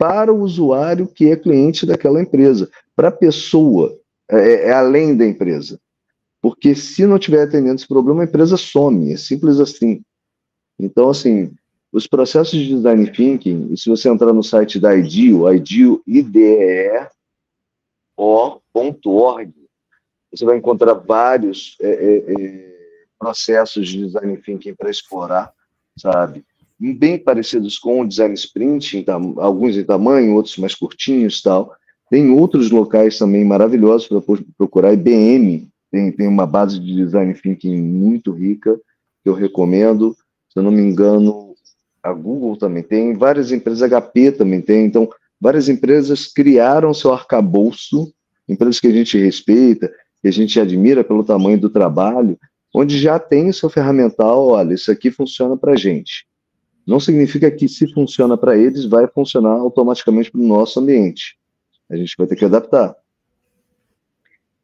[0.00, 3.94] para o usuário que é cliente daquela empresa, para a pessoa,
[4.30, 5.78] é, é além da empresa.
[6.40, 10.00] Porque se não tiver atendendo esse problema, a empresa some, é simples assim.
[10.78, 11.52] Então, assim,
[11.92, 17.12] os processos de design thinking, e se você entrar no site da IDEO, IDEO, IDEO.org,
[20.32, 22.70] você vai encontrar vários é, é, é,
[23.18, 25.52] processos de design thinking para explorar,
[25.98, 26.42] sabe?
[26.80, 29.04] Bem parecidos com o design sprint,
[29.36, 31.74] alguns em tamanho, outros mais curtinhos tal.
[32.10, 34.22] Tem outros locais também maravilhosos para
[34.56, 34.94] procurar.
[34.94, 38.80] IBM tem, tem uma base de design thinking muito rica,
[39.22, 40.16] que eu recomendo.
[40.48, 41.54] Se eu não me engano,
[42.02, 44.86] a Google também tem, várias empresas, HP também tem.
[44.86, 48.12] Então, várias empresas criaram seu arcabouço,
[48.48, 52.38] empresas que a gente respeita, que a gente admira pelo tamanho do trabalho,
[52.74, 56.24] onde já tem o seu ferramental, olha, isso aqui funciona para a gente.
[56.90, 61.38] Não significa que se funciona para eles, vai funcionar automaticamente para o nosso ambiente.
[61.88, 62.96] A gente vai ter que adaptar.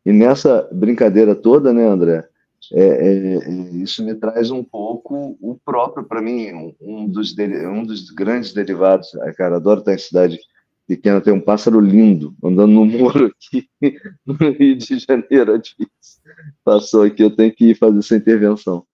[0.04, 2.28] E nessa brincadeira toda, né, André,
[2.72, 7.86] é, é, é isso me traz um pouco o próprio, para mim, um, dos um
[7.86, 9.14] dos grandes derivados.
[9.20, 10.40] A cara, adoro estar em cidade
[10.84, 13.68] pequena, tem um pássaro lindo andando no muro aqui
[14.26, 15.62] no Rio de Janeiro.
[16.64, 18.84] Passou aqui, eu tenho que ir fazer essa intervenção.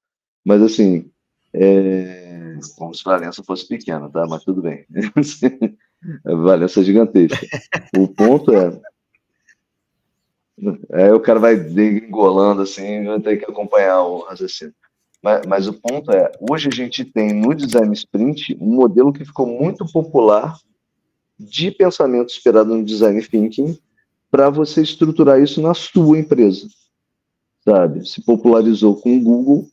[0.45, 1.11] Mas, assim,
[1.55, 2.32] é,
[2.77, 4.27] como se Valença fosse pequena, tá?
[4.29, 4.87] Mas tudo bem.
[6.25, 7.47] Valença é gigantesca.
[7.97, 8.81] O ponto é
[10.93, 14.75] Aí o cara vai engolando assim, vai ter que acompanhar o raciocínio.
[15.21, 19.25] Mas, mas, o ponto é, hoje a gente tem no Design Sprint um modelo que
[19.25, 20.57] ficou muito popular
[21.39, 23.79] de pensamento esperado no Design Thinking
[24.31, 26.67] para você estruturar isso na sua empresa,
[27.65, 28.09] sabe?
[28.09, 29.69] Se popularizou com o Google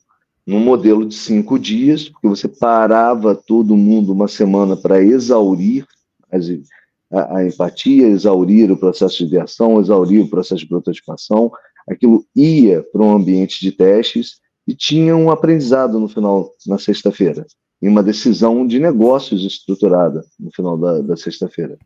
[0.50, 5.86] num modelo de cinco dias, porque você parava todo mundo uma semana para exaurir
[6.32, 6.50] as,
[7.12, 11.52] a, a, empatia, exaurir o processo de ideação, exaurir o processo de prototipação,
[11.88, 17.46] aquilo ia para um ambiente de testes e tinha um aprendizado no final, na sexta-feira,
[17.80, 21.78] e uma decisão de negócios estruturada no final da, da sexta-feira.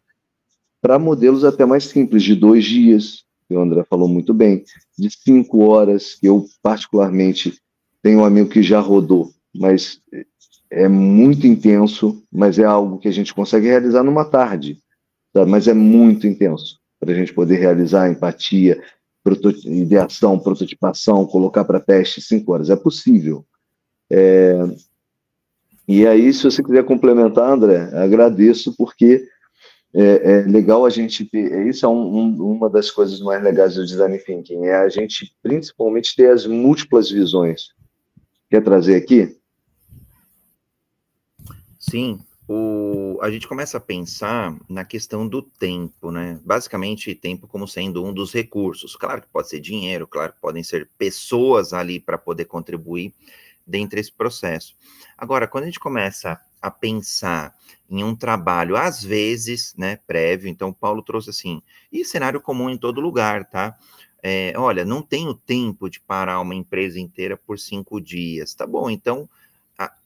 [0.82, 4.63] Para modelos até mais simples, de dois dias, que o André falou muito bem,
[4.97, 7.62] de cinco horas, que eu particularmente
[8.03, 9.99] tenho um amigo que já rodou, mas
[10.69, 14.83] é muito intenso, mas é algo que a gente consegue realizar numa tarde
[15.33, 15.45] tá?
[15.45, 18.81] mas é muito intenso para a gente poder realizar empatia,
[19.65, 22.69] ideação, prototipação, colocar para teste cinco horas.
[22.69, 23.45] É possível.
[24.09, 24.53] É...
[25.85, 29.27] E aí, se você quiser complementar, André, agradeço, porque
[29.93, 31.51] é, é legal a gente ter.
[31.51, 34.87] É, isso é um, um, uma das coisas mais legais do design thinking, é a
[34.87, 37.67] gente principalmente ter as múltiplas visões.
[38.53, 39.35] Quer trazer aqui?
[41.79, 46.39] Sim, o, a gente começa a pensar na questão do tempo, né?
[46.45, 48.95] Basicamente, tempo como sendo um dos recursos.
[48.95, 53.11] Claro que pode ser dinheiro, claro que podem ser pessoas ali para poder contribuir
[53.65, 54.75] dentro desse processo.
[55.17, 57.55] Agora, quando a gente começa a pensar
[57.89, 61.59] em um trabalho, às vezes, né, prévio, então Paulo trouxe assim,
[61.91, 63.75] e cenário comum em todo lugar, tá?
[64.25, 68.89] É, olha, não tenho tempo de parar uma empresa inteira por cinco dias, tá bom?
[68.89, 69.29] Então,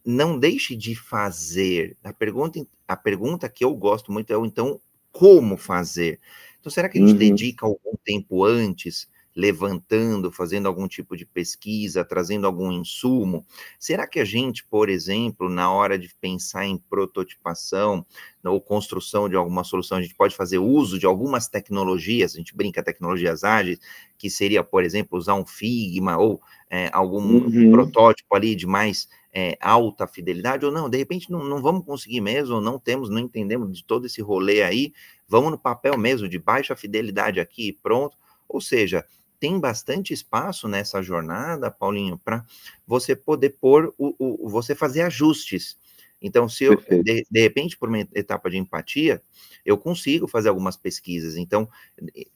[0.03, 1.97] não deixe de fazer.
[2.03, 4.79] A pergunta, a pergunta que eu gosto muito é, então,
[5.11, 6.19] como fazer?
[6.59, 7.17] Então, será que a gente uhum.
[7.17, 13.45] dedica algum tempo antes, levantando, fazendo algum tipo de pesquisa, trazendo algum insumo?
[13.79, 18.03] Será que a gente, por exemplo, na hora de pensar em prototipação
[18.43, 22.55] ou construção de alguma solução, a gente pode fazer uso de algumas tecnologias, a gente
[22.55, 23.79] brinca tecnologias ágeis,
[24.17, 27.71] que seria, por exemplo, usar um Figma ou é, algum uhum.
[27.71, 32.21] protótipo ali de mais é, alta fidelidade, ou não, de repente não, não vamos conseguir
[32.21, 34.91] mesmo, não temos, não entendemos de todo esse rolê aí,
[35.27, 38.17] vamos no papel mesmo, de baixa fidelidade aqui, pronto.
[38.49, 39.05] Ou seja,
[39.39, 42.45] tem bastante espaço nessa jornada, Paulinho, para
[42.85, 45.77] você poder pôr o, o, você fazer ajustes.
[46.21, 49.21] Então, se eu, de, de, repente, por uma etapa de empatia,
[49.63, 51.35] eu consigo fazer algumas pesquisas.
[51.35, 51.69] Então,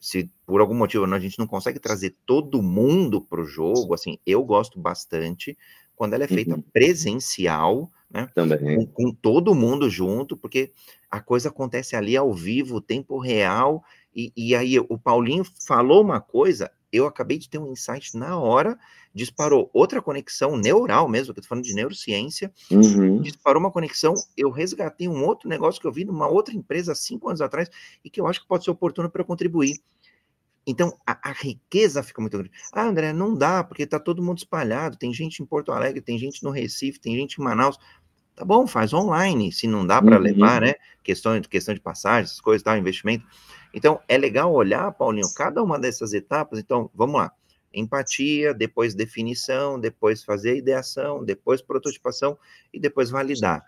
[0.00, 4.18] se por algum motivo a gente não consegue trazer todo mundo para o jogo, assim,
[4.24, 5.58] eu gosto bastante
[5.96, 6.62] quando ela é feita uhum.
[6.72, 8.28] presencial, né?
[8.34, 8.76] Também.
[8.76, 10.70] Com, com, todo mundo junto, porque
[11.10, 13.82] a coisa acontece ali ao vivo, tempo real,
[14.14, 18.38] e, e aí o Paulinho falou uma coisa, eu acabei de ter um insight na
[18.38, 18.78] hora,
[19.14, 23.22] disparou outra conexão neural mesmo, que eu tô falando de neurociência, uhum.
[23.22, 27.28] disparou uma conexão, eu resgatei um outro negócio que eu vi numa outra empresa cinco
[27.28, 27.70] anos atrás
[28.04, 29.80] e que eu acho que pode ser oportuno para contribuir.
[30.64, 32.52] Então, a, a, riqueza fica muito grande.
[32.72, 36.16] Ah, André, não dá, porque tá todo mundo espalhado, tem gente em Porto Alegre, tem
[36.16, 37.76] gente no Recife, tem gente em Manaus.
[38.34, 40.22] Tá bom, faz online, se não dá para uhum.
[40.22, 40.74] levar, né?
[41.02, 43.26] Questão, questão de passagem, essas coisas, tal, investimento.
[43.74, 46.58] Então, é legal olhar, Paulinho, cada uma dessas etapas.
[46.58, 47.32] Então, vamos lá.
[47.74, 52.38] Empatia, depois definição, depois fazer ideação, depois prototipação
[52.72, 53.64] e depois validar.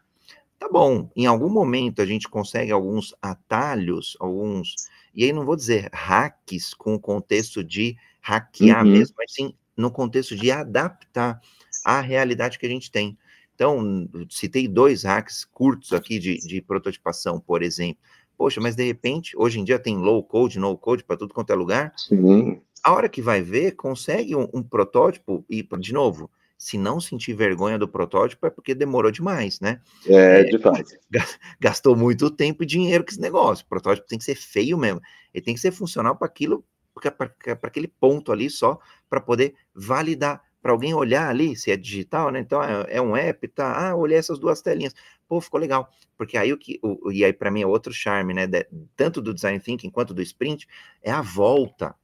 [0.59, 5.57] Tá bom, em algum momento a gente consegue alguns atalhos, alguns, e aí não vou
[5.57, 8.93] dizer hacks com o contexto de hackear uhum.
[8.93, 11.41] mesmo, mas sim no contexto de adaptar
[11.85, 13.19] à realidade que a gente tem.
[13.55, 18.03] Então, citei dois hacks curtos aqui de, de prototipação, por exemplo.
[18.37, 21.53] Poxa, mas de repente, hoje em dia tem low code, no code para tudo quanto
[21.53, 21.93] é lugar.
[21.97, 22.61] Sim.
[22.83, 27.35] A hora que vai ver, consegue um, um protótipo e, de novo, se não sentir
[27.35, 29.81] vergonha do protótipo é porque demorou demais, né?
[30.07, 30.83] É, é de fato.
[31.61, 33.65] Gastou muito tempo e dinheiro com esse negócio.
[33.65, 35.01] O protótipo tem que ser feio mesmo.
[35.33, 36.65] Ele tem que ser funcional para aquilo,
[36.95, 42.31] para aquele ponto ali só, para poder validar para alguém olhar ali, se é digital,
[42.31, 42.41] né?
[42.41, 43.91] Então é, é, um app, tá?
[43.91, 44.95] Ah, olhei essas duas telinhas.
[45.29, 45.91] Pô, ficou legal.
[46.17, 46.81] Porque aí o que.
[46.83, 48.47] O, e aí, para mim, é outro charme, né?
[48.47, 50.67] De, tanto do design thinking quanto do sprint,
[51.03, 51.95] é a volta.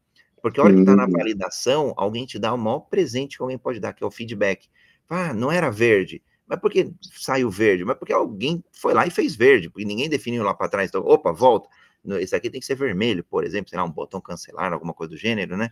[0.43, 1.13] Porque a hora que tá na uhum.
[1.13, 4.69] validação, alguém te dá o maior presente que alguém pode dar, que é o feedback.
[5.09, 6.23] Ah, não era verde.
[6.47, 7.83] Mas por que saiu verde?
[7.83, 10.91] Mas porque alguém foi lá e fez verde, porque ninguém definiu lá para trás.
[10.91, 11.67] Então, opa, volta.
[12.21, 15.13] Esse aqui tem que ser vermelho, por exemplo, sei lá, um botão cancelar, alguma coisa
[15.13, 15.71] do gênero, né?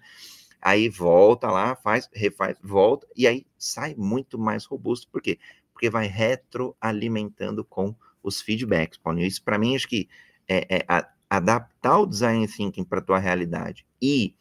[0.61, 5.09] Aí volta lá, faz, refaz, volta, e aí sai muito mais robusto.
[5.11, 5.39] Por quê?
[5.73, 9.27] Porque vai retroalimentando com os feedbacks, Paulinho.
[9.27, 10.09] Isso, para mim, acho que
[10.49, 14.35] é, é a, adaptar o design thinking para a tua realidade e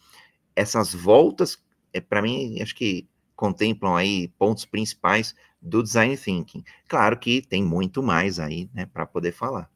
[0.55, 1.57] essas voltas,
[1.93, 6.63] é, para mim, acho que contemplam aí pontos principais do design thinking.
[6.87, 9.69] Claro que tem muito mais aí, né, para poder falar.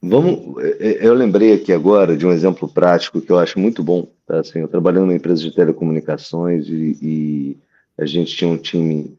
[0.00, 3.82] Vamos, é, é, eu lembrei aqui agora de um exemplo prático que eu acho muito
[3.82, 4.12] bom.
[4.28, 4.40] Tá?
[4.40, 7.56] Assim, eu trabalhando numa empresa de telecomunicações e, e
[7.96, 9.18] a gente tinha um time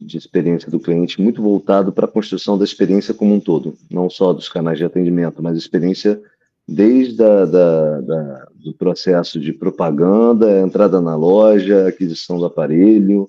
[0.00, 4.08] de experiência do cliente muito voltado para a construção da experiência como um todo, não
[4.08, 6.22] só dos canais de atendimento, mas experiência
[6.68, 13.26] desde a, da, da, do processo de propaganda, entrada na loja, aquisição do aparelho,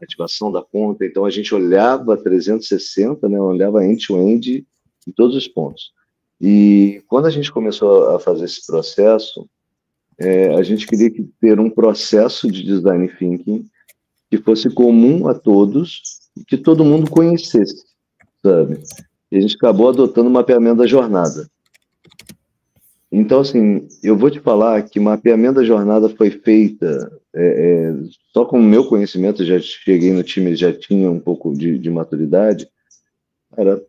[0.00, 1.04] ativação da conta.
[1.04, 4.66] Então a gente olhava 360, né, olhava end-to-end -end
[5.08, 5.92] em todos os pontos.
[6.40, 9.48] E quando a gente começou a fazer esse processo,
[10.18, 13.64] é, a gente queria ter um processo de design thinking
[14.30, 16.02] que fosse comum a todos
[16.36, 17.84] e que todo mundo conhecesse,
[18.44, 18.80] sabe?
[19.30, 21.48] E a gente acabou adotando o mapeamento da jornada.
[23.10, 27.94] Então, assim, eu vou te falar que mapeamento da jornada foi feita é, é,
[28.32, 31.90] só com o meu conhecimento, já cheguei no time, já tinha um pouco de, de
[31.90, 32.68] maturidade,
[33.56, 33.80] era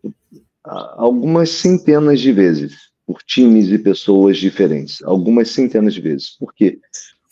[0.64, 6.32] algumas centenas de vezes por times e pessoas diferentes, algumas centenas de vezes.
[6.32, 6.80] Por quê?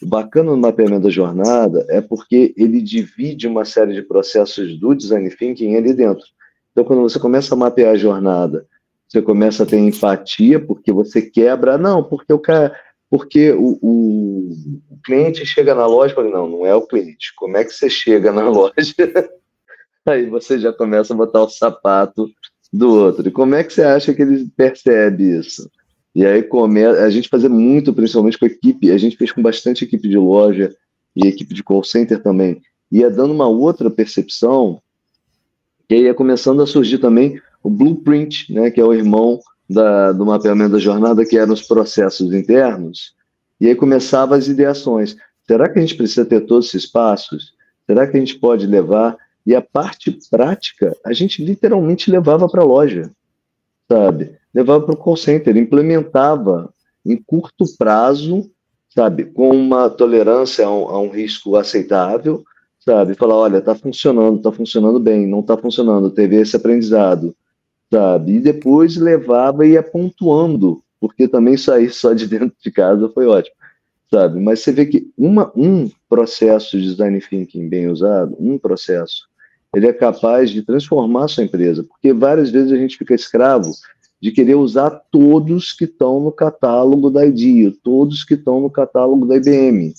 [0.01, 4.93] O bacana no mapeamento da jornada é porque ele divide uma série de processos do
[4.93, 6.25] design thinking ali dentro.
[6.71, 8.65] Então, quando você começa a mapear a jornada,
[9.07, 12.75] você começa a ter empatia, porque você quebra, não, porque o cara,
[13.09, 14.49] porque o, o,
[14.89, 17.33] o cliente chega na loja e fala, não, não é o cliente.
[17.35, 18.73] Como é que você chega na loja?
[20.05, 22.27] Aí você já começa a botar o sapato
[22.73, 23.27] do outro.
[23.27, 25.69] E como é que você acha que ele percebe isso?
[26.15, 26.83] E aí come...
[26.83, 30.17] a gente fazia muito, principalmente com a equipe, a gente fez com bastante equipe de
[30.17, 30.75] loja
[31.15, 32.61] e equipe de call center também.
[32.91, 34.81] Ia dando uma outra percepção,
[35.89, 40.11] e aí ia começando a surgir também o blueprint, né, que é o irmão da,
[40.11, 43.13] do mapeamento da jornada, que eram os processos internos,
[43.61, 45.15] e aí começavam as ideações.
[45.47, 47.53] Será que a gente precisa ter todos esses passos?
[47.85, 52.61] Será que a gente pode levar e a parte prática, a gente literalmente levava para
[52.61, 53.11] a loja,
[53.89, 54.37] sabe?
[54.53, 56.73] Levava para o call center, implementava
[57.05, 58.49] em curto prazo,
[58.89, 59.25] sabe?
[59.25, 62.43] Com uma tolerância a um, a um risco aceitável,
[62.79, 63.15] sabe?
[63.15, 67.35] Falar, olha, está funcionando, está funcionando bem, não está funcionando, teve esse aprendizado,
[67.91, 68.35] sabe?
[68.35, 73.25] E depois levava e ia pontuando, porque também sair só de dentro de casa foi
[73.25, 73.55] ótimo
[74.13, 74.39] sabe?
[74.39, 79.27] Mas você vê que uma, um processo de design thinking bem usado, um processo,
[79.73, 83.71] ele é capaz de transformar a sua empresa, porque várias vezes a gente fica escravo
[84.21, 89.25] de querer usar todos que estão no catálogo da IDEO, todos que estão no catálogo
[89.25, 89.93] da IBM.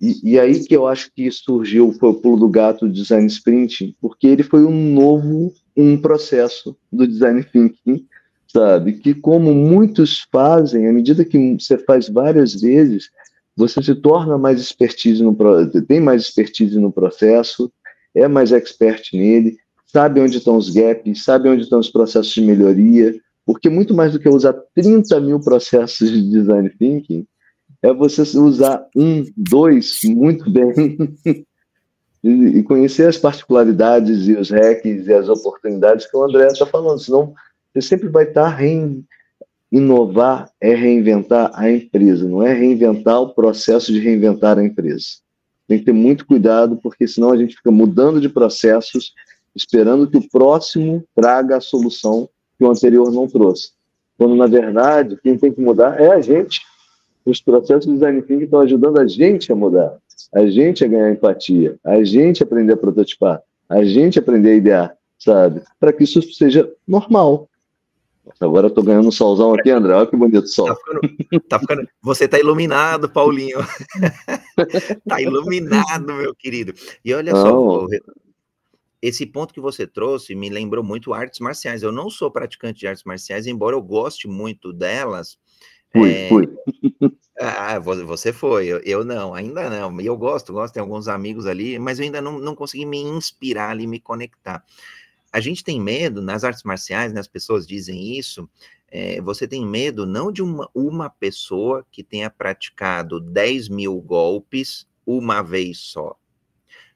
[0.00, 3.26] E, e, aí que eu acho que surgiu, foi o pulo do gato do Design
[3.26, 8.06] Sprint, porque ele foi um novo, um processo do Design Thinking,
[8.48, 8.94] sabe?
[8.94, 13.10] Que como muitos fazem, à medida que você faz várias vezes,
[13.54, 15.36] você se torna mais expertise no
[15.86, 17.70] tem mais expertise no processo,
[18.14, 19.56] é mais expert nele,
[19.86, 24.12] sabe onde estão os gaps, sabe onde estão os processos de melhoria, porque muito mais
[24.12, 27.26] do que usar 30 mil processos de design thinking,
[27.82, 31.16] é você usar um, dois muito bem
[32.22, 36.98] e conhecer as particularidades e os hacks e as oportunidades que o André está falando,
[36.98, 37.32] senão
[37.72, 39.02] você sempre vai estar tá rein...
[39.72, 45.06] inovar é reinventar a empresa, não é reinventar o processo de reinventar a empresa.
[45.70, 49.14] Tem que ter muito cuidado, porque senão a gente fica mudando de processos,
[49.54, 53.70] esperando que o próximo traga a solução que o anterior não trouxe.
[54.18, 56.60] Quando, na verdade, quem tem que mudar é a gente
[57.24, 59.96] os processos de design thinking estão ajudando a gente a mudar,
[60.34, 64.96] a gente a ganhar empatia, a gente aprender a prototipar, a gente aprender a idear,
[65.20, 65.62] sabe?
[65.78, 67.48] Para que isso seja normal.
[68.38, 69.94] Agora eu tô ganhando um solzão aqui, André.
[69.94, 70.66] Olha que bonito sol.
[70.66, 71.88] Tá ficando, tá ficando...
[72.02, 73.58] Você tá iluminado, Paulinho.
[75.08, 76.72] tá iluminado, meu querido.
[77.04, 77.40] E olha não.
[77.40, 77.86] só,
[79.02, 81.82] esse ponto que você trouxe me lembrou muito artes marciais.
[81.82, 85.38] Eu não sou praticante de artes marciais, embora eu goste muito delas.
[85.92, 86.28] Fui, é...
[86.28, 86.48] fui.
[87.42, 89.98] Ah, você foi, eu, eu, não, ainda não.
[89.98, 93.70] Eu gosto, gosto, tem alguns amigos ali, mas eu ainda não, não consegui me inspirar
[93.70, 94.62] ali, me conectar.
[95.32, 98.48] A gente tem medo, nas artes marciais, né, as pessoas dizem isso,
[98.88, 104.86] é, você tem medo não de uma, uma pessoa que tenha praticado 10 mil golpes
[105.06, 106.16] uma vez só.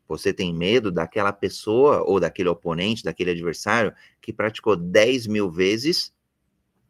[0.09, 6.13] Você tem medo daquela pessoa ou daquele oponente, daquele adversário que praticou 10 mil vezes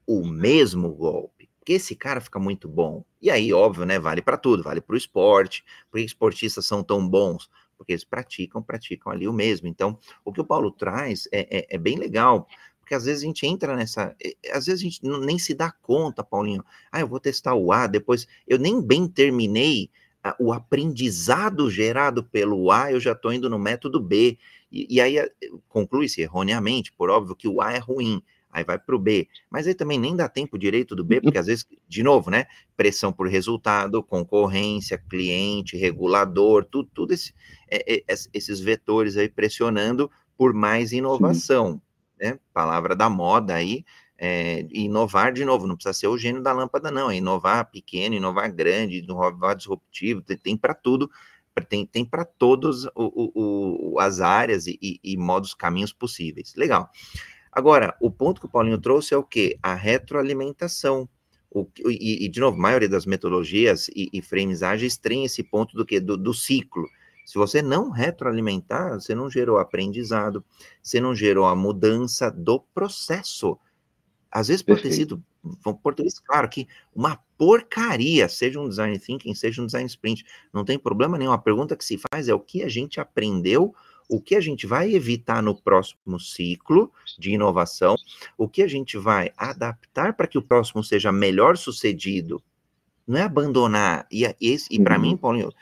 [0.07, 3.03] o mesmo golpe porque esse cara fica muito bom.
[3.23, 3.99] E aí, óbvio, né?
[3.99, 5.65] Vale para tudo, vale para o esporte.
[5.91, 7.49] Por que esportistas são tão bons?
[7.85, 9.69] Porque eles praticam, praticam ali o mesmo.
[9.69, 12.49] Então, o que o Paulo traz é, é, é bem legal,
[12.81, 14.17] porque às vezes a gente entra nessa.
[14.23, 16.65] Eh, às vezes a gente nem se dá conta, Paulinho.
[16.91, 18.27] Ah, eu vou testar o A, depois.
[18.47, 19.91] Eu nem bem terminei
[20.39, 24.39] o aprendizado gerado pelo A, eu já estou indo no método B.
[24.73, 25.31] E, e aí eh,
[25.69, 28.23] conclui-se erroneamente, por óbvio, que o A é ruim
[28.55, 29.29] aí vai para o B.
[29.51, 32.47] Mas aí também nem dá tempo direito do B, porque às vezes, de novo, né?
[32.77, 37.35] Pressão por resultado, concorrência, cliente, regulador, tudo, tudo esse,
[37.69, 41.81] é, é, esses vetores aí pressionando por mais inovação, Sim.
[42.21, 42.39] né?
[42.53, 43.85] Palavra da moda aí,
[44.17, 48.15] é, inovar de novo, não precisa ser o gênio da lâmpada, não, é inovar pequeno,
[48.15, 51.11] inovar grande, inovar disruptivo, tem, tem para tudo,
[51.69, 52.87] tem, tem para todas
[53.99, 56.55] as áreas e, e, e modos, caminhos possíveis.
[56.57, 56.89] Legal.
[57.55, 59.57] Agora, o ponto que o Paulinho trouxe é o quê?
[59.63, 61.09] A retroalimentação.
[61.49, 65.41] O, e, e, de novo, a maioria das metodologias e, e frames ágeis tem esse
[65.45, 66.85] ponto do que do, do ciclo.
[67.25, 70.45] Se você não retroalimentar, você não gerou aprendizado,
[70.83, 73.57] você não gerou a mudança do processo.
[74.31, 75.23] Às vezes pode ter sido,
[75.81, 80.25] português claro aqui, uma porcaria, seja um design thinking, seja um design sprint.
[80.53, 81.31] Não tem problema nenhum.
[81.31, 83.73] A pergunta que se faz é o que a gente aprendeu
[84.09, 87.97] o que a gente vai evitar no próximo ciclo de inovação,
[88.37, 92.43] o que a gente vai adaptar para que o próximo seja melhor sucedido.
[93.07, 94.07] Não é abandonar.
[94.11, 95.17] E, e, e para mim, uhum.
[95.17, 95.53] Paulinho,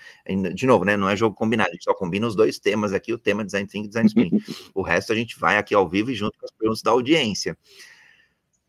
[0.54, 0.96] de novo, né?
[0.96, 3.66] Não é jogo combinado, a gente só combina os dois temas aqui, o tema design
[3.66, 4.32] thinking e design sprint.
[4.74, 7.56] o resto a gente vai aqui ao vivo e junto com as perguntas da audiência.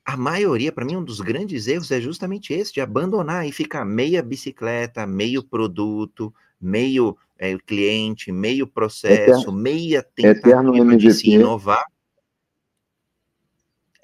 [0.06, 3.86] A maioria, para mim, um dos grandes erros é justamente esse, de abandonar e ficar
[3.86, 6.34] meia bicicleta, meio produto,
[6.64, 11.86] meio é, cliente, meio processo, Eterno, meia tentativa de se inovar.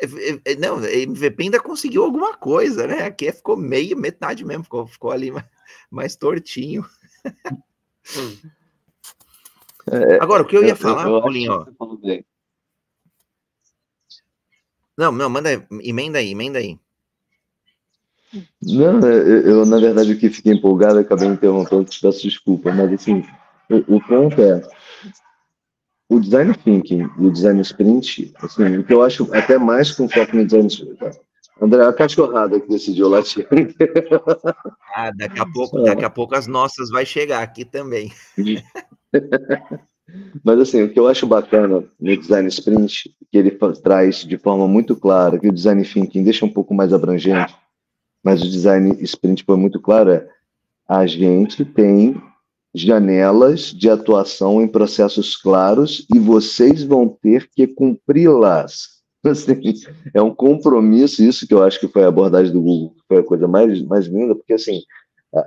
[0.01, 3.03] É, é, é não, MVP ainda conseguiu alguma coisa, né?
[3.03, 5.45] Aqui ficou meio, metade mesmo, ficou, ficou ali mais,
[5.89, 6.86] mais tortinho.
[10.20, 11.66] Agora, o que eu ia falar, eu, Paulinho, ó.
[14.97, 16.78] Não, não, manda aí, emenda aí, emenda aí.
[18.61, 23.23] Não, eu, eu, na verdade aqui fiquei empolgado, acabei interrompendo, te peço desculpa, mas assim,
[23.69, 24.61] o, o, ponto é
[26.09, 30.07] o design thinking e o design sprint, assim, o que eu acho até mais com
[30.07, 30.97] foco no design sprint.
[30.97, 31.11] Tá?
[31.61, 33.47] André, a cachorrada que decidiu latir.
[34.95, 38.11] Ah, daqui a pouco, daqui a pouco as nossas vai chegar aqui também.
[40.43, 43.51] Mas assim, o que eu acho bacana no design sprint, que ele
[43.82, 47.55] traz de forma muito clara, que o design thinking deixa um pouco mais abrangente,
[48.24, 50.28] mas o design sprint foi muito claro, é
[50.88, 52.20] a gente tem
[52.74, 58.99] janelas de atuação em processos claros e vocês vão ter que cumpri-las.
[59.26, 59.74] Assim,
[60.13, 63.24] é um compromisso, isso que eu acho que foi a abordagem do Google, foi a
[63.24, 64.82] coisa mais, mais linda, porque assim,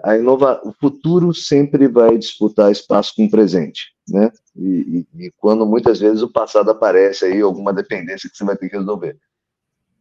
[0.05, 4.31] a, inova, o futuro sempre vai disputar espaço com o presente, né?
[4.55, 8.57] E, e, e, quando muitas vezes o passado aparece aí, alguma dependência que você vai
[8.57, 9.17] ter que resolver.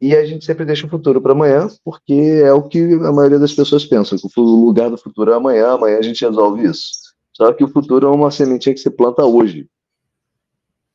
[0.02, 3.38] E a gente sempre deixa o futuro para amanhã, porque é o que a maioria
[3.38, 6.89] das pessoas pensa, que o lugar do futuro é amanhã, amanhã a gente resolve isso.
[7.32, 9.68] Só que o futuro é uma sementinha que você planta hoje.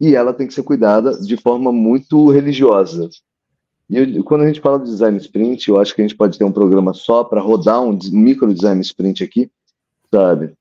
[0.00, 3.08] E ela tem que ser cuidada de forma muito religiosa.
[3.88, 6.44] E quando a gente fala de design sprint, eu acho que a gente pode ter
[6.44, 9.48] um programa só para rodar um micro design sprint aqui,
[10.12, 10.52] sabe?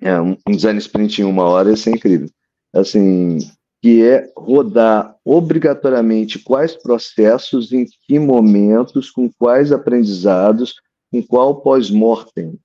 [0.00, 2.28] É, um, design sprint em uma hora, isso é incrível.
[2.72, 3.38] Assim,
[3.82, 10.80] que é rodar obrigatoriamente quais processos, em que momentos, com quais aprendizados,
[11.10, 12.56] com qual pós-mortem.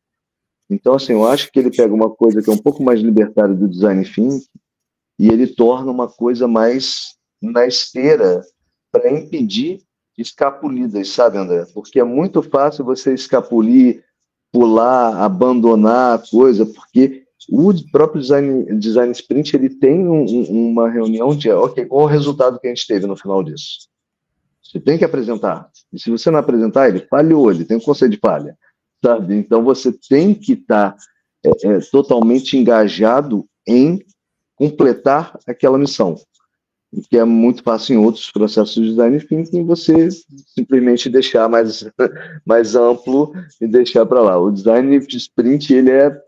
[0.69, 3.55] Então, assim, eu acho que ele pega uma coisa que é um pouco mais libertária
[3.55, 4.45] do design thinking
[5.17, 8.41] e ele torna uma coisa mais na esteira
[8.91, 9.81] para impedir
[10.15, 11.65] escapulidas, sabe, André?
[11.73, 14.03] Porque é muito fácil você escapulir,
[14.51, 20.25] pular, abandonar a coisa, porque o próprio design, design sprint ele tem um,
[20.69, 23.87] uma reunião de, ok, qual o resultado que a gente teve no final disso?
[24.63, 25.69] Você tem que apresentar.
[25.93, 28.57] E se você não apresentar, ele falhou, ele tem um conceito de falha
[29.03, 29.35] sabe?
[29.35, 30.97] Então você tem que estar tá,
[31.45, 33.99] é, é, totalmente engajado em
[34.55, 36.15] completar aquela missão,
[37.09, 40.09] que é muito fácil em outros processos de design thinking você
[40.55, 41.87] simplesmente deixar mais,
[42.45, 44.37] mais amplo e deixar para lá.
[44.39, 46.26] O design de sprint ele é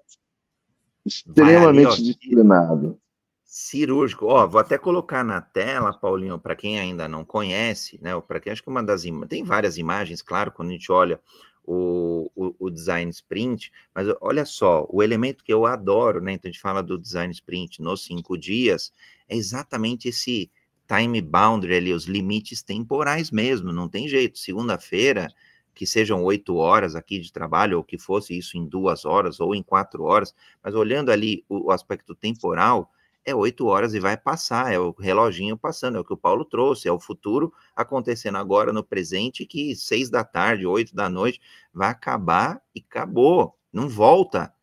[1.05, 2.99] extremamente ali, disciplinado.
[3.43, 4.27] Cirúrgico.
[4.27, 8.19] Ó, vou até colocar na tela, Paulinho, para quem ainda não conhece, né?
[8.21, 11.19] Para quem acho que uma das tem várias imagens, claro, quando a gente olha
[11.63, 16.33] o, o, o, design sprint, mas olha só, o elemento que eu adoro, né?
[16.33, 18.91] Então a gente fala do design sprint nos cinco dias,
[19.27, 20.51] é exatamente esse
[20.87, 24.39] time boundary ali, os limites temporais mesmo, não tem jeito.
[24.39, 25.27] Segunda-feira,
[25.73, 29.55] que sejam oito horas aqui de trabalho, ou que fosse isso em duas horas ou
[29.55, 32.91] em quatro horas, mas olhando ali o, o aspecto temporal,
[33.25, 36.43] é oito horas e vai passar, é o reloginho passando, é o que o Paulo
[36.45, 41.39] trouxe, é o futuro acontecendo agora no presente, que seis da tarde, oito da noite,
[41.73, 44.53] vai acabar e acabou, não volta.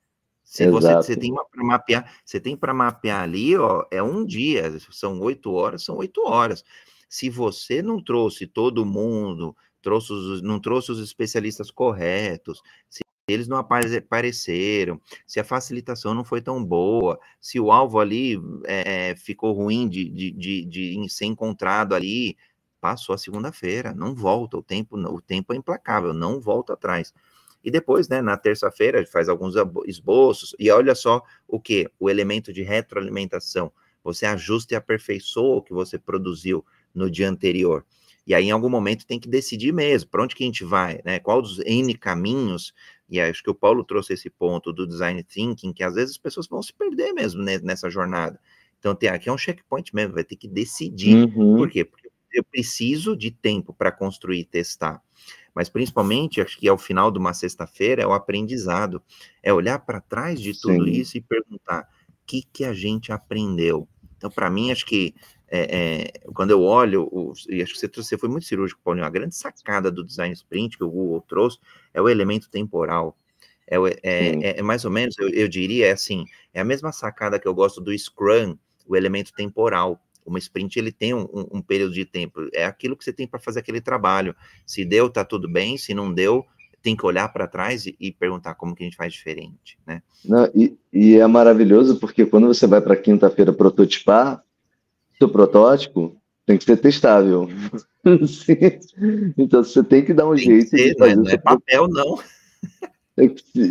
[0.43, 4.79] Se você, você, tem para mapear, você tem para mapear ali, ó, é um dia,
[4.93, 6.65] são oito horas, são oito horas.
[7.09, 12.61] Se você não trouxe todo mundo, trouxe os, não trouxe os especialistas corretos,
[12.91, 18.37] se eles não apareceram, se a facilitação não foi tão boa, se o alvo ali
[18.65, 22.37] é, ficou ruim de, de, de, de, ser encontrado ali,
[22.81, 27.15] passou a segunda-feira, não volta, o tempo, o tempo é implacável, não volta atrás.
[27.63, 29.55] E depois, né, na terça-feira, faz alguns
[29.87, 31.89] esboços, e olha só o que?
[32.01, 33.73] O elemento de retroalimentação.
[34.03, 37.85] Você ajusta e aperfeiçoa o que você produziu no dia anterior.
[38.27, 41.01] E aí, em algum momento, tem que decidir mesmo para onde que a gente vai,
[41.05, 41.19] né?
[41.21, 42.75] Qual dos N caminhos,
[43.09, 46.19] e acho que o Paulo trouxe esse ponto do design thinking, que às vezes as
[46.19, 48.41] pessoas vão se perder mesmo nessa jornada.
[48.79, 51.29] Então, tem aqui é um checkpoint mesmo, vai ter que decidir.
[51.35, 51.57] Uhum.
[51.57, 51.85] Por quê?
[51.85, 55.01] Porque eu preciso de tempo para construir e testar.
[55.55, 59.03] Mas principalmente, acho que ao final de uma sexta-feira é o aprendizado,
[59.43, 60.91] é olhar para trás de tudo Sim.
[60.91, 63.89] isso e perguntar o que, que a gente aprendeu.
[64.17, 65.15] Então, para mim, acho que
[65.49, 69.07] é, é, quando eu olho, o, e acho que você, você foi muito cirúrgico, Paulinho,
[69.07, 71.59] a grande sacada do design sprint que o Google trouxe
[71.95, 73.17] é o elemento temporal.
[73.69, 76.93] É, é, é, é mais ou menos, eu, eu, diria, é assim, é a mesma
[76.93, 80.01] sacada que eu gosto do Scrum, o elemento temporal.
[80.25, 83.29] Uma sprint, ele tem um, um, um período de tempo, é aquilo que você tem
[83.29, 84.35] para fazer aquele trabalho.
[84.65, 86.45] Se deu, tá tudo bem, se não deu,
[86.83, 90.03] tem que olhar para trás e, e, perguntar como que a gente faz diferente, né?
[90.25, 94.45] Não, e, e é maravilhoso porque quando você vai para quinta-feira prototipar,
[95.19, 97.49] seu protótipo tem que ser testável.
[99.37, 100.71] então você tem que dar um tem jeito.
[100.71, 102.19] Ser, de fazer não, é, não é papel, não.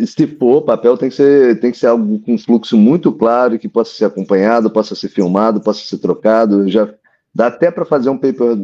[0.08, 3.70] Se for, papel tem que ser, tem que ser algo com fluxo muito claro, que
[3.70, 6.68] possa ser acompanhado, possa ser filmado, possa ser trocado.
[6.68, 6.92] já
[7.34, 8.58] dá até para fazer um paper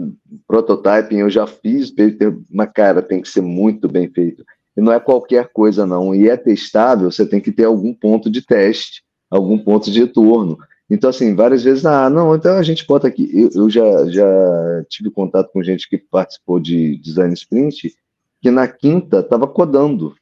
[0.47, 1.17] prototyping.
[1.17, 4.43] Eu já fiz paper, mas cara, tem que ser muito bem feito.
[4.75, 6.15] E não é qualquer coisa não.
[6.15, 7.11] E é testável.
[7.11, 10.57] Você tem que ter algum ponto de teste, algum ponto de retorno.
[10.91, 13.31] Então, assim, várias vezes, ah, não, então a gente bota aqui.
[13.33, 17.95] Eu, eu já, já tive contato com gente que participou de design sprint,
[18.41, 20.13] que na quinta estava codando.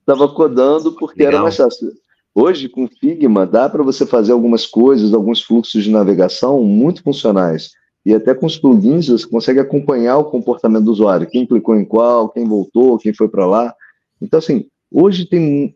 [0.00, 1.32] Estava codando porque Legal.
[1.32, 1.90] era mais fácil.
[2.34, 7.70] Hoje, com Figma, dá para você fazer algumas coisas, alguns fluxos de navegação muito funcionais.
[8.04, 11.86] E até com os plugins você consegue acompanhar o comportamento do usuário, quem clicou em
[11.86, 13.74] qual, quem voltou, quem foi para lá.
[14.20, 15.74] Então, assim, hoje tem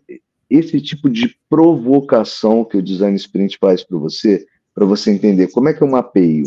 [0.54, 5.68] esse tipo de provocação que o design sprint faz para você, para você entender como
[5.68, 6.46] é que eu mapeio,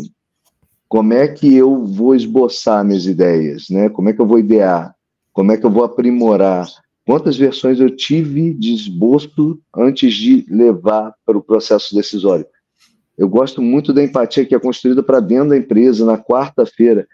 [0.88, 3.88] como é que eu vou esboçar minhas ideias, né?
[3.88, 4.94] Como é que eu vou idear,
[5.32, 6.66] como é que eu vou aprimorar,
[7.04, 12.46] quantas versões eu tive de esboço antes de levar para o processo decisório.
[13.18, 17.08] Eu gosto muito da empatia que é construída para dentro da empresa na quarta-feira.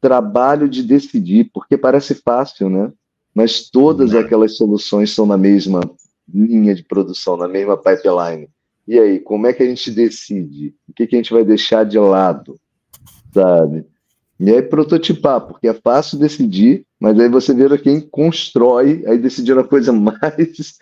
[0.00, 2.92] Trabalho de decidir, porque parece fácil, né?
[3.34, 4.20] Mas todas né?
[4.20, 5.80] aquelas soluções são na mesma
[6.32, 8.48] linha de produção, na mesma pipeline.
[8.86, 10.74] E aí, como é que a gente decide?
[10.88, 12.56] O que, que a gente vai deixar de lado?
[13.32, 13.86] Sabe?
[14.38, 19.56] E aí, prototipar, porque é fácil decidir, mas aí você vira quem constrói, aí decidir
[19.58, 20.78] a coisa mais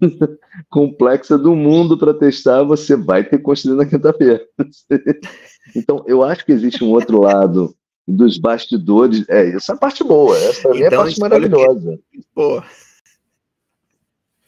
[0.70, 4.42] complexa do mundo para testar, você vai ter construído na quinta-feira.
[5.76, 7.74] então, eu acho que existe um outro lado
[8.06, 9.28] dos bastidores.
[9.28, 11.98] É, essa é a parte boa, essa é a então, parte maravilhosa.
[12.10, 12.20] Que...
[12.34, 12.62] Pô.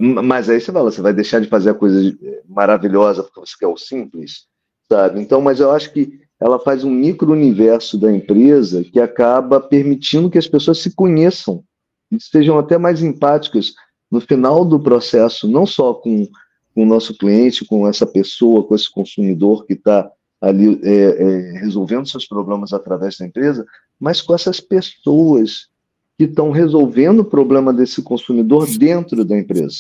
[0.01, 2.17] Mas aí você fala, você vai deixar de fazer a coisa
[2.49, 4.47] maravilhosa porque você quer o simples,
[4.91, 5.21] sabe?
[5.21, 10.39] Então, mas eu acho que ela faz um micro-universo da empresa que acaba permitindo que
[10.39, 11.63] as pessoas se conheçam
[12.11, 13.75] e sejam até mais empáticas
[14.11, 16.27] no final do processo, não só com,
[16.75, 21.59] com o nosso cliente, com essa pessoa, com esse consumidor que está ali é, é,
[21.61, 23.67] resolvendo seus problemas através da empresa,
[24.01, 25.69] mas com essas pessoas
[26.21, 29.79] que estão resolvendo o problema desse consumidor dentro da empresa.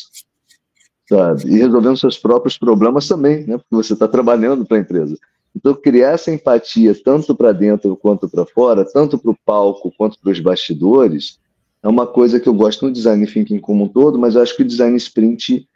[1.07, 1.51] Sabe?
[1.51, 3.59] E resolvendo seus próprios problemas também, né?
[3.59, 5.19] porque você está trabalhando para a empresa.
[5.55, 10.19] Então, criar essa empatia tanto para dentro quanto para fora, tanto para o palco quanto
[10.19, 11.39] para os bastidores,
[11.83, 14.63] é uma coisa que eu gosto no design thinking como um todo, mas acho que
[14.63, 15.69] o design sprint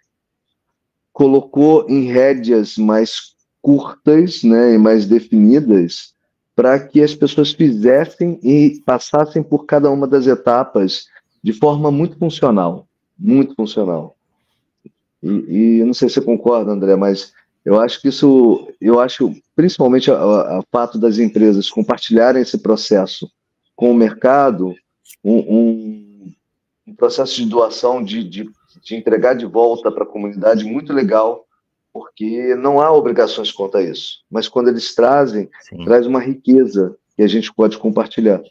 [1.12, 6.13] colocou em rédeas mais curtas né, e mais definidas
[6.54, 11.06] para que as pessoas fizessem e passassem por cada uma das etapas
[11.42, 12.86] de forma muito funcional,
[13.18, 14.16] muito funcional.
[15.22, 17.32] E, e não sei se você concorda, André, mas
[17.64, 23.28] eu acho que isso, eu acho principalmente o fato das empresas compartilharem esse processo
[23.74, 24.74] com o mercado,
[25.24, 26.32] um, um,
[26.86, 28.50] um processo de doação, de, de,
[28.82, 31.43] de entregar de volta para a comunidade muito legal,
[31.94, 34.24] porque não há obrigações quanto a isso.
[34.28, 35.84] Mas quando eles trazem, Sim.
[35.84, 38.42] traz uma riqueza que a gente pode compartilhar.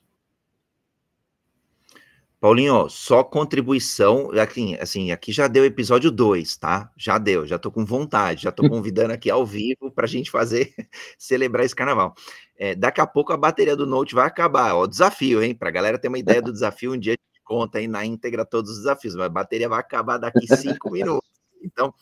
[2.40, 6.90] Paulinho, só contribuição, aqui, assim, aqui já deu episódio 2, tá?
[6.98, 10.32] Já deu, já tô com vontade, já tô convidando aqui ao vivo para a gente
[10.32, 10.74] fazer,
[11.20, 12.16] celebrar esse carnaval.
[12.58, 15.54] É, daqui a pouco a bateria do Note vai acabar, ó, desafio, hein?
[15.54, 18.06] Para a galera ter uma ideia do desafio, um dia a gente conta aí na
[18.06, 21.30] íntegra todos os desafios, mas a bateria vai acabar daqui cinco minutos.
[21.62, 21.94] Então,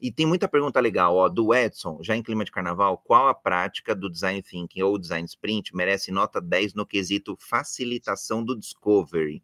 [0.00, 3.34] e tem muita pergunta legal, ó, do Edson, já em clima de carnaval, qual a
[3.34, 9.42] prática do design thinking ou design sprint merece nota 10 no quesito facilitação do discovery?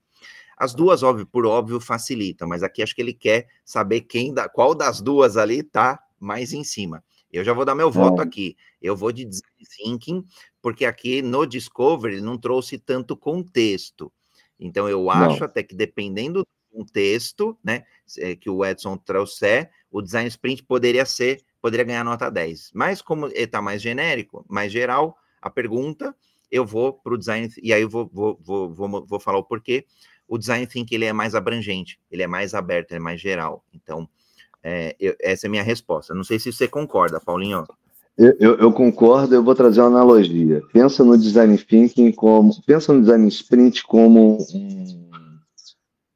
[0.56, 4.48] As duas, óbvio, por óbvio, facilita, mas aqui acho que ele quer saber quem da,
[4.48, 7.04] qual das duas ali tá mais em cima.
[7.30, 8.56] Eu já vou dar meu voto aqui.
[8.80, 10.24] Eu vou de design thinking,
[10.62, 14.10] porque aqui no Discovery não trouxe tanto contexto.
[14.58, 15.46] Então eu acho não.
[15.46, 17.84] até que dependendo do contexto, né,
[18.18, 22.70] é, que o Edson trouxer, o design sprint poderia ser, poderia ganhar nota 10.
[22.74, 26.14] Mas como ele está mais genérico, mais geral, a pergunta,
[26.50, 29.44] eu vou para o design, e aí eu vou, vou, vou, vou, vou falar o
[29.44, 29.84] porquê
[30.28, 33.64] o design thinking ele é mais abrangente, ele é mais aberto, ele é mais geral.
[33.72, 34.08] Então,
[34.62, 36.14] é, eu, essa é a minha resposta.
[36.14, 37.64] Não sei se você concorda, Paulinho.
[38.18, 40.62] Eu, eu, eu, concordo, eu vou trazer uma analogia.
[40.72, 42.50] Pensa no design thinking como.
[42.62, 45.10] Pensa no design sprint como um,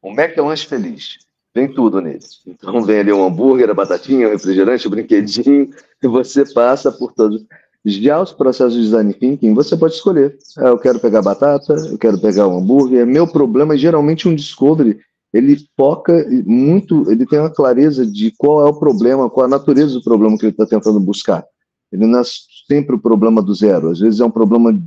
[0.03, 1.19] um McDonald's feliz.
[1.55, 2.21] Vem tudo nele.
[2.47, 5.71] Então vem ali um hambúrguer, a batatinha, o refrigerante, o brinquedinho,
[6.03, 7.45] e você passa por todos.
[7.85, 10.37] Já os processos de design thinking, você pode escolher.
[10.59, 13.07] Ah, eu quero pegar batata, eu quero pegar um hambúrguer.
[13.07, 15.01] Meu problema é geralmente um discovery.
[15.33, 19.95] Ele foca muito, ele tem uma clareza de qual é o problema, qual a natureza
[19.95, 21.45] do problema que ele está tentando buscar.
[21.93, 22.23] Ele não é
[22.69, 23.91] sempre o problema do zero.
[23.91, 24.79] Às vezes é um problema,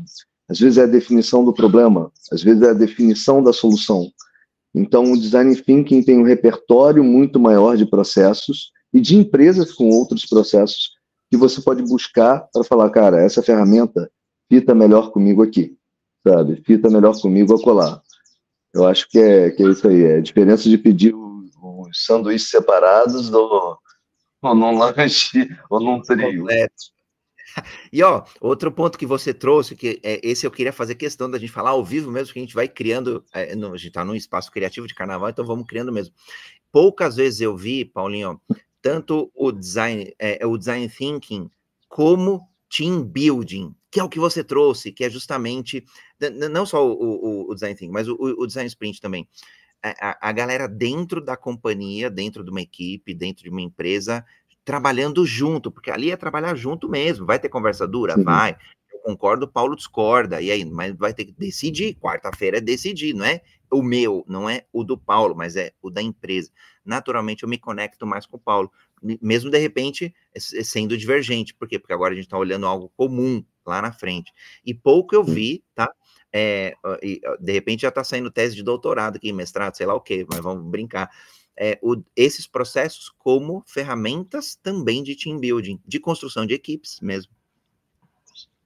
[0.47, 4.09] às vezes é a definição do problema, às vezes é a definição da solução.
[4.73, 9.89] Então, o design thinking tem um repertório muito maior de processos e de empresas com
[9.89, 10.91] outros processos
[11.29, 14.09] que você pode buscar para falar, cara, essa ferramenta
[14.49, 15.75] fita melhor comigo aqui,
[16.25, 16.61] sabe?
[16.65, 18.01] Fita melhor comigo acolá.
[18.73, 22.49] Eu acho que é, que é isso aí, é a diferença de pedir os sanduíches
[22.49, 23.77] separados ou,
[24.41, 26.45] ou num lanche ou num trio.
[27.91, 31.37] E ó, outro ponto que você trouxe, que é, esse eu queria fazer questão da
[31.37, 34.03] gente falar ao vivo mesmo, que a gente vai criando, é, no, a gente está
[34.03, 36.13] num espaço criativo de carnaval, então vamos criando mesmo.
[36.71, 38.41] Poucas vezes eu vi, Paulinho,
[38.81, 41.49] tanto o design, é, o design thinking
[41.87, 45.85] como team building, que é o que você trouxe, que é justamente
[46.51, 49.27] não só o, o, o design thinking, mas o, o, design sprint também.
[49.83, 54.25] a, a galera dentro da companhia, dentro de uma equipe, dentro de uma empresa,
[54.65, 57.25] trabalhando junto, porque ali é trabalhar junto mesmo.
[57.25, 58.15] Vai ter conversa dura?
[58.15, 58.23] Sim.
[58.23, 58.57] Vai.
[58.91, 60.41] Eu concordo, Paulo discorda.
[60.41, 61.95] E aí, mas vai ter que decidir.
[61.95, 63.41] Quarta-feira é decidir, não é
[63.71, 66.51] o meu, não é o do Paulo, mas é o da empresa.
[66.85, 68.71] Naturalmente, eu me conecto mais com o Paulo,
[69.21, 71.53] mesmo de repente sendo divergente.
[71.53, 71.79] Por quê?
[71.79, 74.31] Porque agora a gente está olhando algo comum lá na frente.
[74.63, 75.91] E pouco eu vi, tá?
[76.31, 76.75] É,
[77.39, 80.39] de repente já está saindo tese de doutorado aqui, mestrado, sei lá o quê, mas
[80.39, 81.09] vamos brincar
[81.57, 87.31] é, o, esses processos como ferramentas também de team building, de construção de equipes mesmo.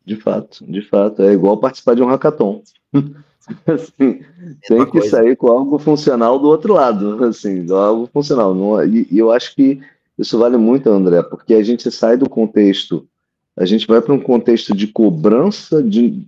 [0.05, 1.21] De fato, de fato.
[1.21, 2.63] É igual participar de um hackathon.
[3.67, 4.23] assim,
[4.67, 5.09] tem que coisa.
[5.09, 8.55] sair com algo funcional do outro lado, assim, algo funcional.
[8.55, 9.81] Não, é, e, e eu acho que
[10.17, 13.07] isso vale muito, André, porque a gente sai do contexto,
[13.55, 16.27] a gente vai para um contexto de cobrança, de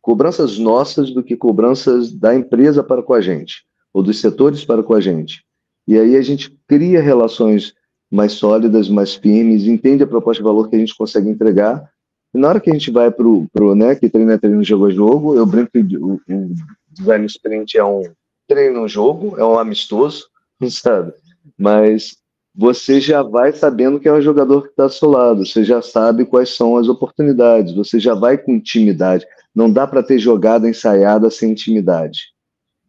[0.00, 4.82] cobranças nossas do que cobranças da empresa para com a gente, ou dos setores para
[4.82, 5.44] com a gente.
[5.86, 7.74] E aí a gente cria relações
[8.10, 11.90] mais sólidas, mais firmes, entende a proposta de valor que a gente consegue entregar.
[12.34, 14.88] E na hora que a gente vai para o, né, que treino é treino, jogo
[14.88, 16.54] é jogo, eu brinco que o, o
[16.90, 18.02] design sprint é um
[18.48, 20.26] treino-jogo, é um amistoso,
[20.68, 21.12] sabe?
[21.58, 22.16] Mas
[22.54, 25.82] você já vai sabendo que é um jogador que está ao seu lado, você já
[25.82, 29.26] sabe quais são as oportunidades, você já vai com intimidade.
[29.54, 32.33] Não dá para ter jogada ensaiada sem intimidade.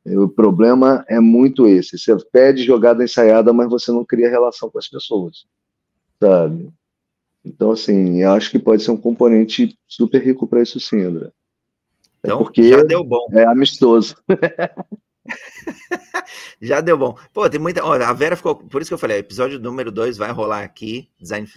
[0.05, 1.97] O problema é muito esse.
[1.97, 5.45] Você pede jogada ensaiada, mas você não cria relação com as pessoas,
[6.19, 6.71] sabe?
[7.43, 11.27] Então, assim, eu acho que pode ser um componente super rico para isso sim, André.
[11.27, 13.27] É então, porque já deu bom.
[13.31, 14.15] É amistoso.
[16.61, 17.17] já deu bom.
[17.33, 17.83] Pô, tem muita.
[17.83, 18.55] Olha, a Vera ficou.
[18.55, 21.47] Por isso que eu falei, episódio número 2 vai rolar aqui, Design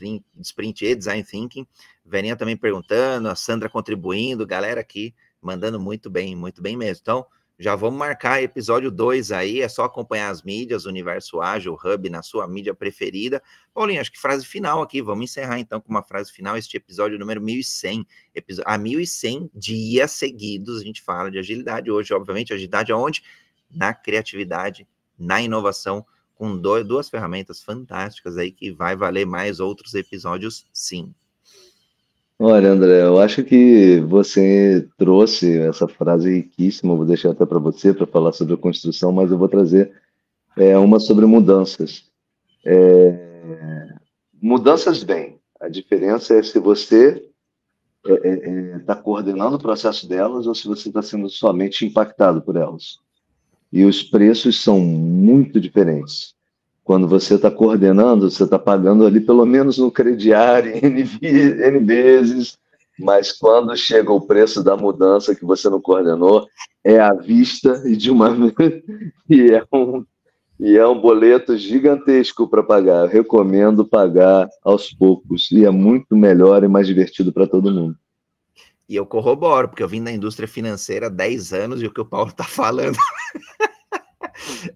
[0.40, 1.66] Sprint e Design Thinking.
[2.04, 7.00] Verinha também perguntando, a Sandra contribuindo, galera aqui mandando muito bem, muito bem mesmo.
[7.02, 7.26] Então,
[7.58, 12.22] já vamos marcar episódio 2 aí, é só acompanhar as mídias, Universo Ágil, Hub na
[12.22, 13.42] sua mídia preferida.
[13.74, 17.18] Paulinho, acho que frase final aqui, vamos encerrar então com uma frase final, este episódio
[17.18, 18.06] número 1100.
[18.32, 21.90] Episódio, a 1100 dias seguidos a gente fala de agilidade.
[21.90, 23.24] Hoje, obviamente, agilidade aonde?
[23.68, 24.86] Na criatividade,
[25.18, 26.06] na inovação,
[26.36, 31.12] com dois, duas ferramentas fantásticas aí que vai valer mais outros episódios, sim.
[32.40, 37.92] Olha, André, eu acho que você trouxe essa frase riquíssima, vou deixar até para você
[37.92, 39.92] para falar sobre a construção, mas eu vou trazer
[40.56, 42.04] é, uma sobre mudanças.
[42.64, 43.92] É,
[44.40, 47.28] mudanças bem, a diferença é se você
[48.04, 51.84] está é, é, é tá coordenando o processo delas ou se você está sendo somente
[51.84, 53.00] impactado por elas.
[53.72, 56.37] E os preços são muito diferentes.
[56.88, 62.56] Quando você está coordenando, você está pagando ali pelo menos no crediário N, N vezes,
[62.98, 66.46] mas quando chega o preço da mudança que você não coordenou,
[66.82, 68.34] é à vista e de uma
[69.28, 70.02] e é um
[70.58, 73.02] e é um boleto gigantesco para pagar.
[73.02, 77.98] Eu recomendo pagar aos poucos e é muito melhor e mais divertido para todo mundo.
[78.88, 82.00] E eu corroboro, porque eu vim da indústria financeira há 10 anos e o que
[82.00, 82.96] o Paulo está falando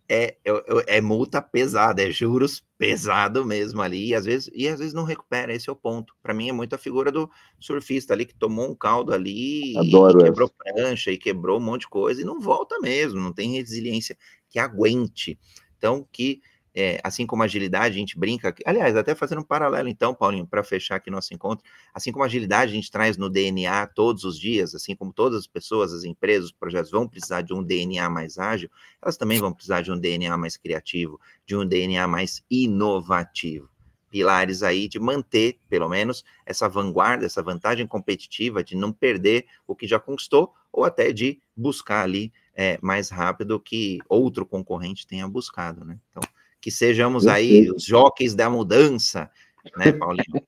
[0.08, 4.78] é, é, é, multa pesada, é juros pesado mesmo ali, e às vezes, e às
[4.78, 6.14] vezes não recupera, esse é o ponto.
[6.22, 10.20] Para mim é muito a figura do surfista ali que tomou um caldo ali Adoro
[10.20, 10.74] e quebrou essa.
[10.74, 14.16] prancha e quebrou um monte de coisa e não volta mesmo, não tem resiliência
[14.48, 15.38] que aguente.
[15.76, 16.40] Então, que
[16.74, 18.54] é, assim como agilidade, a gente brinca.
[18.64, 22.72] Aliás, até fazendo um paralelo, então, Paulinho, para fechar aqui nosso encontro, assim como agilidade
[22.72, 26.46] a gente traz no DNA todos os dias, assim como todas as pessoas, as empresas,
[26.46, 28.70] os projetos vão precisar de um DNA mais ágil,
[29.00, 33.68] elas também vão precisar de um DNA mais criativo, de um DNA mais inovativo.
[34.10, 39.74] Pilares aí de manter, pelo menos, essa vanguarda, essa vantagem competitiva, de não perder o
[39.74, 45.26] que já conquistou, ou até de buscar ali é, mais rápido que outro concorrente tenha
[45.28, 45.98] buscado, né?
[46.10, 46.22] Então,
[46.62, 49.28] que sejamos aí os jockeys da mudança,
[49.76, 50.40] né, Paulinho?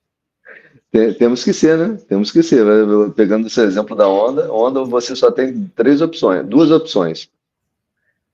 [1.18, 1.98] Temos que ser, né?
[2.08, 2.64] Temos que ser.
[3.16, 7.28] Pegando esse exemplo da onda, onda você só tem três opções, duas opções.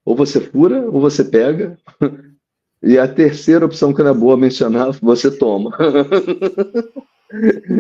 [0.05, 1.77] Ou você fura, ou você pega.
[2.83, 5.77] E a terceira opção que não é boa mencionar, você toma.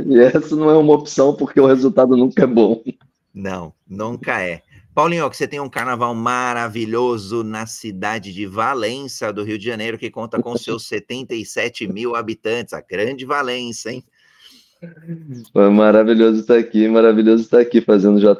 [0.07, 2.85] E essa não é uma opção porque o resultado nunca é bom.
[3.35, 4.63] Não, nunca é.
[5.01, 9.97] Paulinho, que você tem um carnaval maravilhoso na cidade de Valença, do Rio de Janeiro,
[9.97, 14.05] que conta com seus 77 mil habitantes, a grande Valença, hein?
[15.55, 18.37] Foi maravilhoso estar aqui, maravilhoso estar aqui fazendo já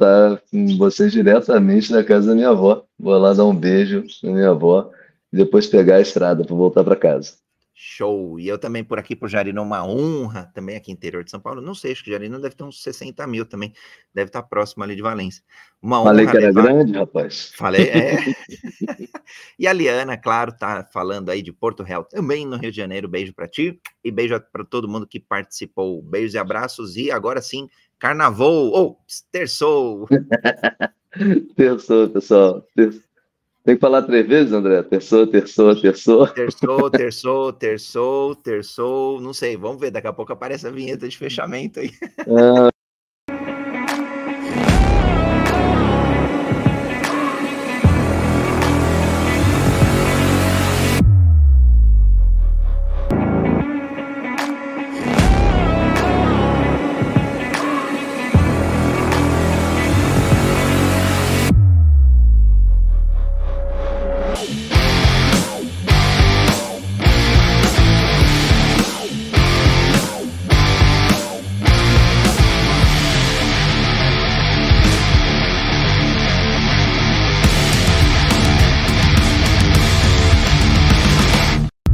[0.51, 2.85] com vocês diretamente da casa da minha avó.
[2.99, 4.91] Vou lá dar um beijo na minha avó
[5.33, 7.37] e depois pegar a estrada para voltar para casa.
[7.83, 8.39] Show.
[8.39, 11.63] E eu também por aqui, por Jarina, uma honra, também aqui interior de São Paulo.
[11.63, 13.73] Não sei, acho que Jarina deve ter uns 60 mil também,
[14.13, 15.43] deve estar próximo ali de Valência.
[15.81, 16.11] Uma honra.
[16.11, 16.63] Falei que era levar...
[16.63, 17.53] grande, rapaz.
[17.57, 18.19] Falei, é.
[19.59, 23.09] e a Liana, claro, tá falando aí de Porto Real, também no Rio de Janeiro.
[23.09, 26.03] Beijo para ti e beijo para todo mundo que participou.
[26.03, 26.99] Beijos e abraços.
[26.99, 27.67] E agora sim,
[27.99, 28.97] carnaval, ou oh,
[29.33, 30.07] terçou.
[31.57, 32.63] terçou, pessoal.
[32.77, 33.10] Terçou.
[33.71, 34.83] Tem que falar três vezes, André?
[34.83, 36.27] Terçou, terçou, terçou.
[36.27, 39.21] Terçou, terçou, terçou, terçou.
[39.21, 39.93] Não sei, vamos ver.
[39.93, 41.93] Daqui a pouco aparece a vinheta de fechamento aí.
[42.37, 42.69] Ah,